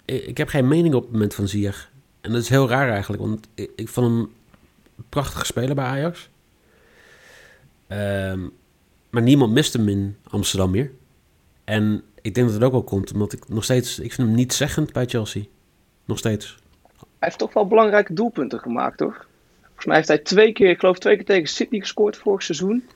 ik 0.05 0.37
heb 0.37 0.47
geen 0.47 0.67
mening 0.67 0.93
op 0.93 1.03
het 1.03 1.11
moment 1.11 1.33
van 1.35 1.47
Zier. 1.47 1.89
En 2.21 2.31
dat 2.31 2.41
is 2.41 2.49
heel 2.49 2.69
raar 2.69 2.89
eigenlijk, 2.89 3.21
want 3.21 3.47
ik, 3.53 3.69
ik 3.75 3.89
vond 3.89 4.07
hem 4.07 4.19
een 4.97 5.05
prachtige 5.09 5.45
speler 5.45 5.75
bij 5.75 5.85
Ajax. 5.85 6.29
Ehm, 7.87 8.39
maar 9.13 9.21
niemand 9.21 9.53
mist 9.53 9.73
hem 9.73 9.87
in 9.89 10.17
Amsterdam 10.29 10.71
meer. 10.71 10.91
En 11.63 12.03
ik 12.21 12.33
denk 12.33 12.45
dat 12.47 12.55
het 12.55 12.63
ook 12.65 12.71
wel 12.71 12.83
komt, 12.83 13.13
omdat 13.13 13.33
ik 13.33 13.49
nog 13.49 13.63
steeds, 13.63 13.99
ik 13.99 14.13
vind 14.13 14.27
hem 14.27 14.37
niet 14.37 14.53
zeggend 14.53 14.93
bij 14.93 15.05
Chelsea. 15.05 15.43
Nog 16.05 16.17
steeds. 16.17 16.57
hij 16.97 17.05
heeft 17.19 17.37
toch 17.37 17.53
wel 17.53 17.67
belangrijke 17.67 18.13
doelpunten 18.13 18.59
gemaakt, 18.59 18.97
toch? 18.97 19.27
Volgens 19.61 19.85
mij 19.85 19.95
heeft 19.95 20.07
hij 20.07 20.17
twee 20.17 20.51
keer, 20.53 20.69
ik 20.69 20.79
geloof 20.79 20.97
twee 20.97 21.15
keer 21.15 21.25
tegen 21.25 21.47
City 21.47 21.79
gescoord 21.79 22.17
vorig 22.17 22.43
seizoen. 22.43 22.87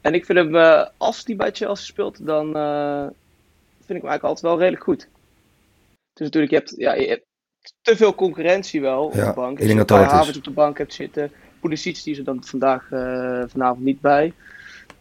En 0.00 0.14
ik 0.14 0.24
vind 0.24 0.38
hem, 0.38 0.56
eh, 0.56 0.86
als 0.96 1.22
hij 1.24 1.36
bij 1.36 1.50
Chelsea 1.52 1.84
speelt, 1.86 2.26
dan 2.26 2.56
eh, 2.56 3.00
vind 3.76 3.98
ik 3.98 4.02
hem 4.02 4.10
eigenlijk 4.10 4.22
altijd 4.22 4.40
wel 4.44 4.58
redelijk 4.58 4.82
goed. 4.82 5.08
Dus 6.12 6.24
natuurlijk, 6.26 6.52
je 6.52 6.58
hebt, 6.58 6.74
ja, 6.76 6.94
je 6.94 7.08
hebt 7.08 7.24
te 7.82 7.96
veel 7.96 8.14
concurrentie 8.14 8.80
wel 8.80 9.04
op 9.04 9.14
Ja, 9.14 9.28
de 9.28 9.34
bank. 9.34 9.52
ik 9.52 9.58
Als 9.58 9.66
denk 9.66 9.80
je 9.80 9.84
dat 9.86 10.00
dat. 10.00 10.10
Havertz 10.10 10.38
op 10.38 10.44
de 10.44 10.50
bank 10.50 10.78
hebt 10.78 10.94
zitten. 10.94 11.32
Pulisic 11.60 12.02
die 12.02 12.12
is 12.12 12.18
er 12.18 12.24
dan 12.24 12.44
vandaag, 12.44 12.90
eh, 12.90 13.42
vanavond 13.46 13.84
niet 13.84 14.00
bij. 14.00 14.32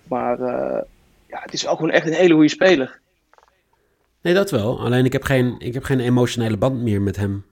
Maar 0.07 0.39
eh, 0.39 0.81
ja, 1.27 1.39
het 1.41 1.53
is 1.53 1.63
wel 1.63 1.75
gewoon 1.75 1.91
echt 1.91 2.07
een 2.07 2.13
hele 2.13 2.33
goede 2.33 2.49
speler. 2.49 2.99
Nee, 4.21 4.33
dat 4.33 4.51
wel. 4.51 4.79
Alleen 4.79 5.05
ik 5.05 5.13
heb 5.13 5.23
geen, 5.23 5.55
ik 5.59 5.73
heb 5.73 5.83
geen 5.83 5.99
emotionele 5.99 6.57
band 6.57 6.81
meer 6.81 7.01
met 7.01 7.15
hem 7.15 7.43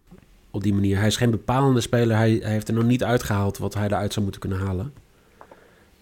op 0.52 0.64
die 0.64 0.74
manier. 0.74 0.98
Hij 0.98 1.08
is 1.08 1.18
geen 1.18 1.32
bepalende 1.32 1.82
speler. 1.82 2.18
Hij, 2.18 2.40
hij 2.42 2.52
heeft 2.52 2.68
er 2.68 2.74
nog 2.74 2.84
niet 2.84 3.04
uitgehaald 3.04 3.58
wat 3.58 3.74
hij 3.74 3.86
eruit 3.86 4.14
zou 4.14 4.24
moeten 4.24 4.42
kunnen 4.42 4.60
halen. 4.60 4.94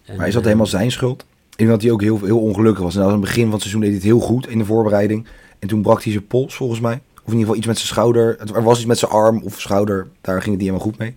En, 0.04 0.16
Maar 0.16 0.26
is 0.26 0.34
dat 0.34 0.44
helemaal 0.44 0.66
zijn 0.66 0.90
schuld? 0.90 1.26
Ik 1.50 1.58
denk 1.58 1.70
dat 1.70 1.82
hij 1.82 1.90
ook 1.90 2.00
heel, 2.00 2.20
heel 2.20 2.40
ongelukkig 2.40 2.82
was. 2.82 2.96
En 2.96 3.02
aan 3.02 3.10
het 3.10 3.20
begin 3.20 3.42
van 3.42 3.52
het 3.52 3.60
seizoen 3.60 3.80
deed 3.80 3.90
hij 3.90 3.98
het 3.98 4.08
heel 4.08 4.20
goed 4.20 4.48
in 4.48 4.58
de 4.58 4.64
voorbereiding. 4.64 5.26
En 5.58 5.68
toen 5.68 5.82
brak 5.82 6.02
hij 6.02 6.12
zijn 6.12 6.26
pols 6.26 6.54
volgens 6.54 6.80
mij. 6.80 6.94
Of 6.94 7.32
in 7.32 7.38
ieder 7.38 7.40
geval 7.40 7.56
iets 7.56 7.66
met 7.66 7.76
zijn 7.76 7.88
schouder. 7.88 8.38
Er 8.54 8.62
was 8.62 8.76
iets 8.78 8.86
met 8.86 8.98
zijn 8.98 9.10
arm 9.10 9.42
of 9.42 9.60
schouder. 9.60 10.08
Daar 10.20 10.42
ging 10.42 10.56
het 10.56 10.62
niet 10.62 10.70
helemaal 10.70 10.86
goed 10.86 10.98
mee. 10.98 11.14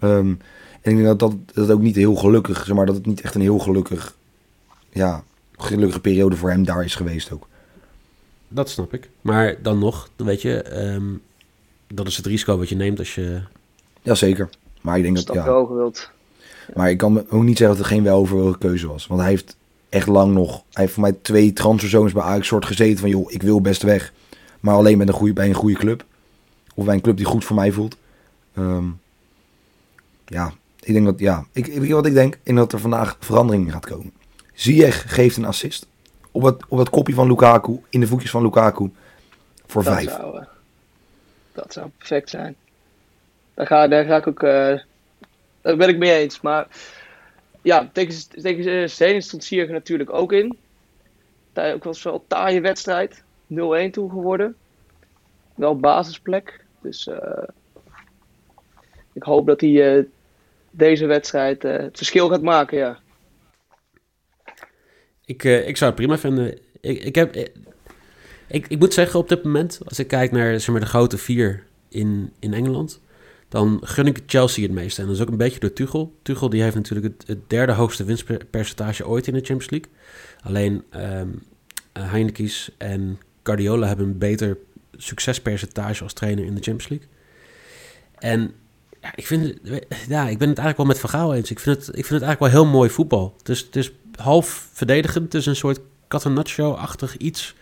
Ehm, 0.00 0.34
en 0.80 0.90
ik 0.90 0.96
denk 0.96 1.04
dat 1.04 1.18
dat, 1.18 1.34
dat 1.46 1.54
het 1.54 1.70
ook 1.70 1.82
niet 1.82 1.96
heel 1.96 2.14
gelukkig, 2.14 2.64
zeg 2.64 2.76
maar, 2.76 2.86
dat 2.86 2.94
het 2.94 3.06
niet 3.06 3.20
echt 3.20 3.34
een 3.34 3.40
heel 3.40 3.58
gelukkig, 3.58 4.16
ja, 4.92 5.24
gelukkige 5.56 6.00
periode 6.00 6.36
voor 6.36 6.50
hem 6.50 6.64
daar 6.64 6.84
is 6.84 6.94
geweest 6.94 7.32
ook. 7.32 7.48
Dat 8.48 8.70
snap 8.70 8.94
ik. 8.94 9.08
Maar 9.20 9.56
dan 9.62 9.78
nog, 9.78 10.10
dan 10.16 10.26
weet 10.26 10.42
je, 10.42 10.62
ehm, 10.62 11.04
dat 11.86 12.06
is 12.06 12.16
het 12.16 12.26
risico 12.26 12.58
wat 12.58 12.68
je 12.68 12.76
neemt 12.76 12.98
als 12.98 13.14
je... 13.14 13.40
Jazeker. 14.02 14.48
Maar 14.80 14.96
ik 14.96 15.02
denk 15.02 15.16
dat, 15.16 15.26
dat 15.26 15.36
ja. 15.36 15.44
wel 15.44 15.66
gewild. 15.66 16.10
Maar 16.74 16.90
ik 16.90 16.98
kan 16.98 17.30
ook 17.30 17.42
niet 17.42 17.58
zeggen 17.58 17.76
dat 17.76 17.86
het 17.86 17.94
geen 17.94 18.04
weloverwogen 18.04 18.58
keuze 18.58 18.86
was. 18.88 19.06
Want 19.06 19.20
hij 19.20 19.30
heeft 19.30 19.56
echt 19.88 20.06
lang 20.06 20.34
nog, 20.34 20.50
hij 20.50 20.82
heeft 20.82 20.92
voor 20.92 21.02
mij 21.02 21.16
twee 21.22 21.52
transferzones 21.52 22.12
bij 22.12 22.22
Ajax 22.22 22.46
soort 22.46 22.64
gezeten 22.64 22.98
van, 22.98 23.08
joh, 23.10 23.32
ik 23.32 23.42
wil 23.42 23.60
best 23.60 23.82
weg. 23.82 24.12
Maar 24.60 24.74
alleen 24.74 24.98
met 24.98 25.08
een 25.08 25.14
goede, 25.14 25.32
bij 25.32 25.48
een 25.48 25.54
goede 25.54 25.78
club. 25.78 26.04
Of 26.74 26.84
bij 26.84 26.94
een 26.94 27.00
club 27.00 27.16
die 27.16 27.26
goed 27.26 27.44
voor 27.44 27.56
mij 27.56 27.72
voelt. 27.72 27.96
Ehm, 28.54 28.84
ja, 30.26 30.52
ik 30.80 30.92
denk 30.92 31.04
dat, 31.04 31.18
ja, 31.18 31.46
ik, 31.52 31.66
ik 31.66 31.78
weet 31.78 31.88
je 31.88 31.94
wat 31.94 32.06
ik 32.06 32.14
denk? 32.14 32.34
Ik 32.34 32.40
denk 32.44 32.58
dat 32.58 32.72
er 32.72 32.80
vandaag 32.80 33.16
verandering 33.20 33.72
gaat 33.72 33.86
komen. 33.86 34.12
Ziyech 34.60 35.14
geeft 35.14 35.36
een 35.36 35.44
assist. 35.44 35.86
Op 36.30 36.42
het, 36.42 36.64
op 36.68 36.90
kopje 36.90 37.14
van 37.14 37.26
Lukaku, 37.28 37.80
in 37.88 38.00
de 38.00 38.06
voetjes 38.06 38.30
van 38.30 38.42
Lukaku. 38.42 38.90
Voor 39.66 39.84
Dat 39.84 39.92
vijf. 39.94 40.10
zou, 40.10 40.38
eh, 40.38 40.46
dat 41.52 41.72
zou 41.72 41.88
perfect 41.98 42.30
zijn. 42.30 42.56
Daar 43.54 43.66
ga, 43.66 43.88
daar 43.88 44.04
ga 44.04 44.16
ik 44.16 44.26
ook. 44.26 44.42
eh, 44.42 44.78
daar 45.60 45.76
ben 45.76 45.88
ik 45.88 45.98
mee 45.98 46.12
eens. 46.18 46.40
Maar 46.40 46.66
ja, 47.62 47.88
tegen, 47.92 48.28
tegen 48.42 48.66
uh, 48.66 48.88
Zenit 48.88 49.24
stond 49.24 49.44
Sierg 49.44 49.70
natuurlijk 49.70 50.12
ook 50.12 50.32
in. 50.32 50.58
Daar 51.52 51.74
ook 51.74 51.84
was 51.84 52.02
wel 52.02 52.14
een 52.14 52.20
taaie 52.26 52.60
wedstrijd. 52.60 53.22
0-1 53.46 53.90
toen 53.90 54.10
geworden. 54.10 54.56
Wel 55.54 55.78
basisplek. 55.78 56.64
Dus 56.80 57.08
eh, 57.08 57.48
ik 59.12 59.22
hoop 59.22 59.46
dat 59.46 59.60
hij 59.60 59.96
eh, 59.98 60.04
deze 60.70 61.06
wedstrijd 61.06 61.64
eh, 61.64 61.72
het 61.72 61.96
verschil 61.96 62.28
gaat 62.28 62.42
maken. 62.42 62.78
Ja. 62.78 62.98
Ik, 65.30 65.44
eh, 65.44 65.68
ik 65.68 65.76
zou 65.76 65.90
het 65.90 66.00
prima 66.00 66.18
vinden. 66.18 66.58
Ik, 66.80 67.02
ik, 67.02 67.14
heb, 67.14 67.34
eh, 67.34 67.46
ik, 68.46 68.66
ik 68.68 68.78
moet 68.78 68.94
zeggen, 68.94 69.18
op 69.18 69.28
dit 69.28 69.44
moment, 69.44 69.80
als 69.84 69.98
ik 69.98 70.08
kijk 70.08 70.32
naar 70.32 70.60
zeg 70.60 70.68
maar, 70.68 70.80
de 70.80 70.86
grote 70.86 71.18
vier 71.18 71.64
in, 71.88 72.32
in 72.38 72.54
Engeland, 72.54 73.00
dan 73.48 73.80
gun 73.82 74.06
ik 74.06 74.22
Chelsea 74.26 74.62
het 74.62 74.72
meeste. 74.72 75.00
En 75.00 75.06
dat 75.06 75.16
is 75.16 75.22
ook 75.22 75.28
een 75.28 75.36
beetje 75.36 75.60
door 75.60 75.72
Tuchel. 75.72 76.14
Tuchel 76.22 76.48
die 76.48 76.62
heeft 76.62 76.74
natuurlijk 76.74 77.22
het, 77.26 77.38
derde 77.46 77.72
hoogste 77.72 78.04
winstpercentage 78.04 79.06
ooit 79.06 79.26
in 79.26 79.32
de 79.32 79.44
Champions 79.44 79.70
League. 79.70 79.90
Alleen 80.42 80.84
ehm 80.90 81.28
Heinekies 81.92 82.70
en 82.78 83.18
Guardiola 83.42 83.86
hebben 83.86 84.06
een 84.06 84.18
beter 84.18 84.58
succespercentage 84.96 86.02
als 86.02 86.12
trainer 86.12 86.44
in 86.44 86.54
de 86.54 86.62
Champions 86.62 86.88
League. 86.88 87.08
En 88.18 88.52
ja, 89.00 89.12
ik, 89.14 89.26
vind, 89.26 89.58
ja, 90.08 90.28
ik 90.28 90.38
ben 90.38 90.48
het 90.48 90.58
eigenlijk 90.58 90.76
wel 90.76 90.86
met 90.86 90.98
Van 90.98 91.32
eens. 91.34 91.50
Ik 91.50 91.58
vind, 91.58 91.76
het, 91.76 91.88
ik 91.88 92.06
vind 92.06 92.20
het 92.20 92.22
eigenlijk 92.22 92.52
wel 92.52 92.62
heel 92.62 92.72
mooi 92.72 92.90
voetbal. 92.90 93.34
Het 93.42 93.76
is 93.76 93.92
half 94.20 94.68
verdedigend. 94.72 95.34
Is 95.34 95.46
een 95.46 95.56
soort 95.56 95.80
Catenaccio-achtig 96.08 97.16
iets. 97.16 97.54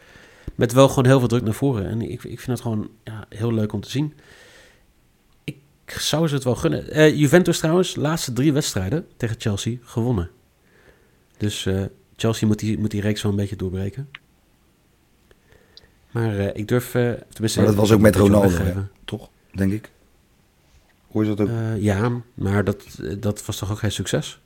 Met 0.55 0.73
wel 0.73 0.89
gewoon 0.89 1.07
heel 1.07 1.19
veel 1.19 1.29
druk 1.29 1.43
naar 1.43 1.55
voren. 1.55 1.87
En 1.87 2.03
ik, 2.03 2.25
ik 2.25 2.41
vind 2.41 2.47
het 2.47 2.61
gewoon 2.61 2.89
ja, 3.05 3.27
heel 3.29 3.53
leuk 3.53 3.73
om 3.73 3.81
te 3.81 3.91
zien. 3.91 4.15
Ik 5.45 5.91
zou 5.91 6.29
ze 6.29 6.35
het 6.35 6.45
wel 6.45 6.55
gunnen. 6.55 6.91
Eh, 6.91 7.19
Juventus 7.19 7.59
trouwens, 7.59 7.97
laatste 7.97 8.33
drie 8.33 8.53
wedstrijden 8.53 9.07
tegen 9.17 9.37
Chelsea 9.39 9.77
gewonnen. 9.83 10.31
Dus 11.37 11.67
eh, 11.67 11.83
Chelsea 12.17 12.47
moet 12.47 12.59
die, 12.59 12.79
moet 12.79 12.91
die 12.91 13.01
reeks 13.01 13.23
wel 13.23 13.31
een 13.31 13.39
beetje 13.39 13.57
doorbreken. 13.57 14.09
Maar 16.11 16.39
eh, 16.39 16.51
ik 16.53 16.69
durf... 16.69 16.91
tenminste, 16.91 17.59
Maar 17.59 17.67
dat 17.67 17.75
was 17.75 17.93
ook 17.93 18.01
met 18.01 18.17
Ronaldo. 18.17 18.89
Toch? 19.05 19.31
Denk 19.53 19.73
ik. 19.73 19.91
Hoe 21.07 21.23
is 21.23 21.29
dat 21.29 21.41
ook? 21.41 21.51
Ja, 21.79 22.23
maar 22.35 22.65
dat, 22.65 22.85
dat 23.19 23.47
was 23.47 23.57
toch 23.57 23.71
ook 23.71 23.79
geen 23.79 23.93
succes? 23.93 24.41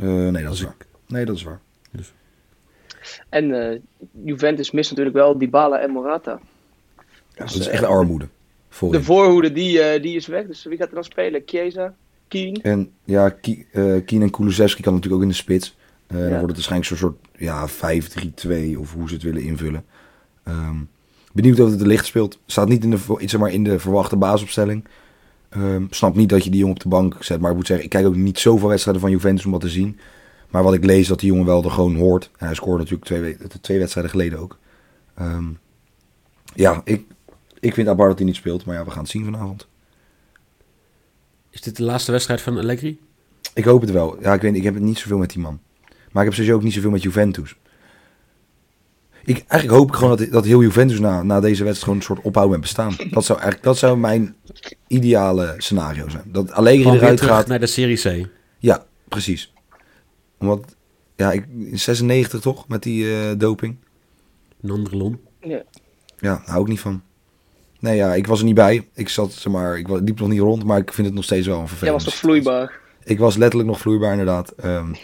Eh, 0.00 0.06
nee, 0.28 0.42
dat 0.44 0.52
is 0.52 0.62
waar. 0.62 0.76
Nee, 1.06 1.24
dat 1.24 1.36
is 1.36 1.42
waar. 1.42 1.60
En 3.28 3.70
eh, 3.70 3.78
Juventus 4.24 4.70
mist 4.70 4.90
natuurlijk 4.90 5.16
wel 5.16 5.38
Dybala 5.38 5.78
en 5.78 5.90
Morata. 5.90 6.40
Ja, 7.34 7.44
Dus, 7.44 7.52
dat 7.52 7.60
is 7.60 7.66
eh, 7.66 7.72
echt 7.74 7.84
armoede. 7.84 8.28
Voor 8.68 8.92
De 8.92 9.02
voorhoede 9.02 9.52
die, 9.52 9.80
eh, 9.82 10.02
die 10.02 10.16
is 10.16 10.26
weg. 10.26 10.46
Dus 10.46 10.64
wie 10.64 10.76
gaat 10.76 10.88
er 10.88 10.94
dan 10.94 11.04
spelen? 11.04 11.42
Chiesa? 11.46 11.94
Keen? 12.28 12.62
En 12.62 12.90
ja, 13.04 13.28
Ki- 13.28 13.66
eh, 13.72 13.94
Kien 14.04 14.22
en 14.22 14.30
Kulusevski 14.30 14.82
kan 14.82 14.92
natuurlijk 14.94 15.22
ook 15.22 15.28
in 15.28 15.34
de 15.34 15.40
spits. 15.40 15.76
Eh, 16.06 16.16
Dan 16.18 16.28
wordt 16.28 16.40
het 16.56 16.66
waarschijnlijk 16.66 16.88
zo'n 16.88 16.96
soort 16.98 17.16
ja, 17.36 17.68
5-3-2 17.68 18.78
of 18.78 18.92
hoe 18.92 19.08
ze 19.08 19.14
het 19.14 19.22
willen 19.22 19.42
invullen. 19.42 19.84
Ehm, 20.44 20.76
benieuwd 21.32 21.60
of 21.60 21.70
het 21.70 21.78
de 21.78 21.86
licht 21.86 22.06
speelt. 22.06 22.38
Staat 22.46 22.68
niet 22.68 22.84
in 22.84 22.90
de, 22.90 22.98
zeg 23.18 23.40
maar, 23.40 23.52
in 23.52 23.64
de 23.64 23.78
verwachte 23.78 24.16
basisopstelling. 24.16 24.84
Ehm, 25.50 25.84
snap 25.90 26.14
niet 26.16 26.28
dat 26.28 26.44
je 26.44 26.50
die 26.50 26.60
jongen 26.60 26.74
op 26.76 26.82
de 26.82 26.88
bank 26.88 27.16
zet. 27.24 27.40
Maar 27.40 27.50
ik 27.50 27.56
moet 27.56 27.66
zeggen, 27.66 27.84
ik 27.84 27.90
kijk 27.90 28.06
ook 28.06 28.16
niet 28.16 28.38
zoveel 28.38 28.68
wedstrijden 28.68 29.02
van 29.02 29.10
Juventus 29.10 29.44
om 29.44 29.50
dat 29.50 29.60
te 29.60 29.68
zien. 29.68 29.98
Maar 30.50 30.62
wat 30.62 30.74
ik 30.74 30.84
lees, 30.84 31.08
dat 31.08 31.20
die 31.20 31.28
jongen 31.28 31.46
wel 31.46 31.64
er 31.64 31.70
gewoon 31.70 31.96
hoort. 31.96 32.30
En 32.38 32.46
hij 32.46 32.54
scoorde 32.54 32.78
natuurlijk 32.78 33.04
twee, 33.04 33.20
we- 33.20 33.60
twee 33.60 33.78
wedstrijden 33.78 34.10
geleden 34.12 34.38
ook. 34.38 34.58
Ehm, 35.14 35.44
ja, 36.54 36.80
ik, 36.84 37.04
ik 37.60 37.74
vind 37.74 37.88
apart 37.88 38.08
dat 38.08 38.18
hij 38.18 38.26
niet 38.26 38.36
speelt. 38.36 38.64
Maar 38.64 38.74
ja, 38.76 38.84
we 38.84 38.90
gaan 38.90 39.02
het 39.02 39.10
zien 39.10 39.24
vanavond. 39.24 39.66
Is 41.50 41.60
dit 41.60 41.76
de 41.76 41.82
laatste 41.82 42.12
wedstrijd 42.12 42.40
van 42.40 42.58
Allegri? 42.58 42.98
Ik 43.54 43.64
hoop 43.64 43.80
het 43.80 43.90
wel. 43.90 44.16
Ja, 44.20 44.34
ik 44.34 44.40
weet, 44.40 44.54
ik 44.54 44.62
heb 44.62 44.74
het 44.74 44.82
niet 44.82 44.98
zoveel 44.98 45.18
met 45.18 45.30
die 45.30 45.42
man. 45.42 45.60
Maar 46.12 46.22
ik 46.22 46.28
heb 46.28 46.32
sowieso 46.32 46.54
ook 46.56 46.62
niet 46.62 46.72
zoveel 46.72 46.90
met 46.90 47.02
Juventus. 47.02 47.56
Ik, 49.30 49.44
eigenlijk 49.46 49.80
hoop 49.80 49.88
ik 49.88 49.94
gewoon 49.94 50.16
dat, 50.16 50.30
dat 50.30 50.44
heel 50.44 50.62
Juventus 50.62 50.98
na, 50.98 51.22
na 51.22 51.40
deze 51.40 51.64
wedstrijd 51.64 51.78
gewoon 51.82 51.96
een 51.96 52.02
soort 52.04 52.20
ophouden 52.20 52.52
met 52.52 52.60
bestaan. 52.60 52.96
Dat 53.10 53.24
zou, 53.24 53.38
eigenlijk, 53.38 53.62
dat 53.62 53.78
zou 53.78 53.98
mijn 53.98 54.36
ideale 54.86 55.54
scenario 55.58 56.08
zijn. 56.08 56.24
Dat 56.26 56.52
Allegri 56.52 56.82
Gewoon 56.82 56.96
eruit 56.96 57.16
terug 57.16 57.32
gaat. 57.34 57.46
naar 57.46 57.60
de 57.60 57.66
Serie 57.66 57.96
C. 58.24 58.28
Ja, 58.58 58.84
precies. 59.08 59.52
Omdat, 60.38 60.76
ja, 61.16 61.32
ik, 61.32 61.46
in 61.58 61.78
96 61.78 62.40
toch, 62.40 62.68
met 62.68 62.82
die 62.82 63.12
eh, 63.14 63.30
doping. 63.38 63.76
Nandrelon. 64.60 65.20
Ja. 65.40 65.62
Ja, 66.18 66.34
daar 66.34 66.42
hou 66.46 66.62
ik 66.62 66.68
niet 66.68 66.80
van. 66.80 67.02
Nee, 67.80 67.96
ja, 67.96 68.14
ik 68.14 68.26
was 68.26 68.38
er 68.38 68.44
niet 68.44 68.54
bij. 68.54 68.88
Ik 68.94 69.08
zat, 69.08 69.32
zeg 69.32 69.52
maar, 69.52 69.78
ik 69.78 69.88
liep 69.88 70.18
nog 70.20 70.28
niet 70.28 70.40
rond, 70.40 70.64
maar 70.64 70.78
ik 70.78 70.92
vind 70.92 71.06
het 71.06 71.16
nog 71.16 71.24
steeds 71.24 71.46
wel 71.46 71.54
een 71.56 71.60
Jij 71.60 71.68
vervelend. 71.68 71.94
was 71.96 72.04
toch 72.04 72.14
vloeibaar? 72.20 72.78
Ik 73.04 73.18
was 73.18 73.36
letterlijk 73.36 73.68
nog 73.70 73.80
vloeibaar, 73.80 74.10
inderdaad. 74.10 74.50
Ehm, 74.50 74.94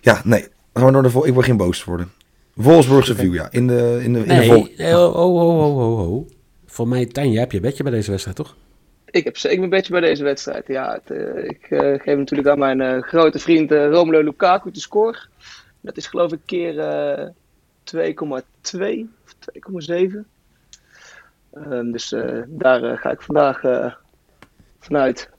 ja, 0.00 0.20
nee. 0.24 0.46
Gaan 0.74 0.86
we 0.86 0.92
door 0.92 1.02
de 1.02 1.10
vol- 1.10 1.26
ik 1.26 1.32
word 1.34 1.46
geen 1.46 1.56
boos 1.56 1.84
worden. 1.84 2.12
Wolfsburgse 2.54 3.14
view, 3.14 3.34
ja. 3.34 3.48
In 3.50 3.66
de, 3.66 4.00
in 4.02 4.12
de, 4.12 4.18
in 4.18 4.26
de 4.26 4.72
Nee, 4.76 4.96
oh, 4.98 5.16
oh, 5.16 5.34
oh, 5.34 5.76
oh, 5.78 6.12
oh. 6.12 6.28
Voor 6.66 6.88
mij, 6.88 7.06
Tijn, 7.06 7.30
jij 7.30 7.40
hebt 7.40 7.52
je 7.52 7.60
bedje 7.60 7.82
bij 7.82 7.92
deze 7.92 8.10
wedstrijd, 8.10 8.36
toch? 8.36 8.56
Ik 9.10 9.24
heb 9.24 9.36
zeker 9.36 9.62
een 9.62 9.70
beetje 9.70 9.92
bij 9.92 10.00
deze 10.00 10.24
wedstrijd. 10.24 10.66
Ja, 10.66 10.92
het, 10.92 11.10
eh, 11.10 11.44
ik 11.44 11.66
eh, 11.70 11.78
geef 11.78 12.16
natuurlijk 12.16 12.48
aan 12.48 12.58
mijn 12.58 12.80
eh, 12.80 13.02
grote 13.02 13.38
vriend 13.38 13.72
eh, 13.72 13.88
Romelu 13.88 14.24
Lukaku 14.24 14.70
de 14.70 14.80
score. 14.80 15.18
Dat 15.80 15.96
is 15.96 16.06
geloof 16.06 16.32
ik 16.32 16.38
keer 16.44 16.78
eh 16.78 17.28
2,2 17.84 19.06
of 19.24 19.34
2,7. 19.40 20.26
Ehm, 21.52 21.90
dus 21.90 22.12
eh, 22.12 22.42
daar 22.46 22.98
ga 22.98 23.10
ik 23.10 23.20
vandaag 23.20 23.64
eh, 23.64 23.92
vanuit. 24.78 25.30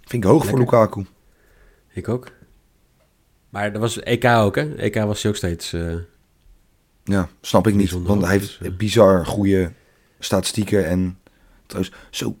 Vind 0.00 0.24
ik 0.24 0.30
hoog 0.30 0.46
voor. 0.46 0.58
Lukaku. 0.58 1.06
Ik 1.92 2.08
ook. 2.08 2.28
Maar 3.54 3.72
dat 3.72 3.80
was 3.80 4.00
EK 4.00 4.24
ook, 4.24 4.54
hè? 4.56 4.74
EK 4.74 4.94
was 4.94 5.22
hij 5.22 5.30
ook 5.30 5.36
steeds... 5.36 5.72
eh, 5.72 5.94
Ja, 7.04 7.28
snap 7.40 7.66
ik 7.66 7.74
niet. 7.74 7.90
Want 7.90 8.22
hij 8.22 8.30
heeft 8.30 8.58
dus, 8.58 8.68
eh. 8.68 8.76
bizar 8.76 9.26
goede 9.26 9.72
statistieken. 10.18 10.86
En 10.86 11.18
trouwens, 11.66 11.94
zo. 12.10 12.36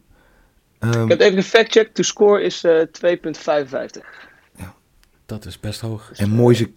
Ehm, 0.78 1.02
Ik 1.02 1.08
heb 1.08 1.20
even 1.20 1.42
gefactcheckt. 1.42 1.96
De 1.96 2.02
score 2.02 2.42
is 2.42 2.64
eh 2.64 2.80
2,55. 2.80 4.22
dat 5.26 5.44
is 5.44 5.60
best 5.60 5.80
hoog. 5.80 6.10
en 6.16 6.30
mooi 6.30 6.54
ze 6.56 6.72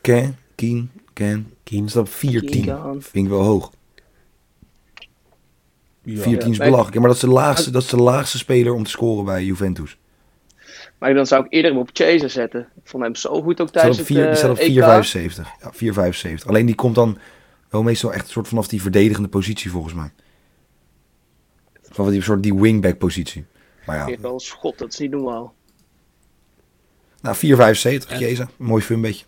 Ken, 0.00 0.38
Keen, 0.54 0.90
Ken. 1.12 1.52
Kien. 1.62 1.84
Is 1.84 1.92
dat 1.92 2.08
14? 2.08 2.64
Keen. 2.64 3.02
Vind 3.02 3.24
ik 3.24 3.28
wel 3.32 3.42
hoog. 3.42 3.70
Ja. 6.02 6.22
14 6.22 6.50
is 6.50 6.58
belachelijk. 6.58 6.94
Ja, 6.94 7.00
maar 7.00 7.08
dat 7.08 7.16
is, 7.16 7.22
de 7.24 7.28
laagste, 7.34 7.70
dat 7.70 7.82
is 7.82 7.88
de 7.88 7.96
laagste 7.96 8.38
speler 8.38 8.72
om 8.72 8.84
te 8.84 8.90
scoren 8.90 9.24
bij 9.24 9.44
Juventus. 9.44 9.96
Maar 11.02 11.14
dan 11.14 11.26
zou 11.26 11.44
ik 11.44 11.52
eerder 11.52 11.70
hem 11.70 11.80
op 11.80 11.90
Chaser 11.92 12.30
zetten. 12.30 12.60
Ik 12.60 12.88
vond 12.88 13.02
hem 13.02 13.14
zo 13.14 13.42
goed 13.42 13.60
ook 13.60 13.70
tijdens 13.70 13.96
het 13.96 14.06
vier- 14.06 14.16
die 14.16 14.26
eh, 14.26 14.36
staat 14.36 14.50
op 14.50 14.56
EK. 14.56 14.72
4,75. 14.72 15.48
Ja, 15.60 15.72
4,75. 15.72 16.46
Alleen 16.46 16.66
die 16.66 16.74
komt 16.74 16.94
dan 16.94 17.18
wel 17.68 17.82
meestal 17.82 18.12
echt 18.12 18.28
soort 18.28 18.48
vanaf 18.48 18.68
die 18.68 18.82
verdedigende 18.82 19.28
positie 19.28 19.70
volgens 19.70 19.94
mij. 19.94 20.10
Van 21.82 22.10
die 22.10 22.22
soort 22.22 22.42
die 22.42 22.54
wingback 22.54 22.98
positie. 22.98 23.44
Maar 23.86 24.10
ja, 24.10 24.16
wel 24.20 24.32
een 24.34 24.40
schot, 24.40 24.78
dat 24.78 24.92
is 24.92 24.98
niet 24.98 25.10
normaal. 25.10 25.54
Nou, 27.20 27.36
4,75, 27.36 28.10
Ja. 28.10 28.18
Jezus. 28.18 28.46
Mooi 28.56 28.82
fun 28.82 29.00
beetje. 29.00 29.24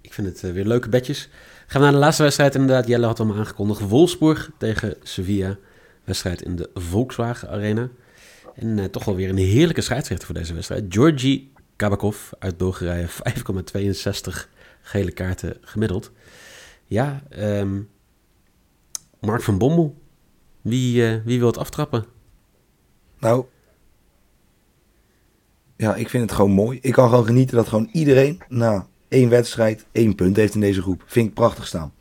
Ik 0.00 0.12
vind 0.12 0.26
het 0.26 0.44
eh, 0.44 0.52
weer 0.52 0.64
leuke 0.64 0.88
bedjes. 0.88 1.28
Gaan 1.66 1.80
we 1.80 1.86
naar 1.86 1.96
de 1.96 2.02
laatste 2.04 2.22
wedstrijd 2.22 2.54
inderdaad. 2.54 2.86
Jelle 2.86 3.06
had 3.06 3.18
hem 3.18 3.32
aangekondigd. 3.32 3.80
Wolfsburg 3.80 4.50
tegen 4.56 4.94
Sevilla. 5.02 5.56
Wedstrijd 6.04 6.42
in 6.42 6.56
de 6.56 6.70
Volkswagen 6.74 7.48
Arena. 7.50 7.88
En 8.58 8.78
eh, 8.78 8.84
toch 8.84 9.04
wel 9.04 9.14
weer 9.14 9.28
een 9.28 9.36
heerlijke 9.36 9.80
scheidsrechter 9.80 10.26
voor 10.26 10.34
deze 10.34 10.54
wedstrijd. 10.54 10.84
Georgi 10.88 11.52
Kabakov 11.76 12.30
uit 12.38 12.56
Bulgarije. 12.56 13.08
5,62 13.08 14.48
gele 14.82 15.10
kaarten 15.10 15.56
gemiddeld. 15.60 16.12
Ja, 16.84 17.22
ehm, 17.28 17.80
Mark 19.20 19.42
van 19.42 19.58
Bommel. 19.58 19.96
Wie, 20.62 21.06
eh, 21.06 21.24
wie 21.24 21.38
wil 21.38 21.46
het 21.46 21.58
aftrappen? 21.58 22.04
Nou, 23.18 23.44
ja, 25.76 25.94
ik 25.94 26.08
vind 26.08 26.22
het 26.22 26.32
gewoon 26.32 26.50
mooi. 26.50 26.78
Ik 26.82 26.92
kan 26.92 27.08
gewoon 27.08 27.26
genieten 27.26 27.56
dat 27.56 27.68
gewoon 27.68 27.88
iedereen 27.92 28.42
na 28.48 28.86
één 29.08 29.28
wedstrijd 29.28 29.86
één 29.92 30.14
punt 30.14 30.36
heeft 30.36 30.54
in 30.54 30.60
deze 30.60 30.82
groep. 30.82 31.02
Vind 31.06 31.28
ik 31.28 31.34
prachtig 31.34 31.66
staan. 31.66 31.92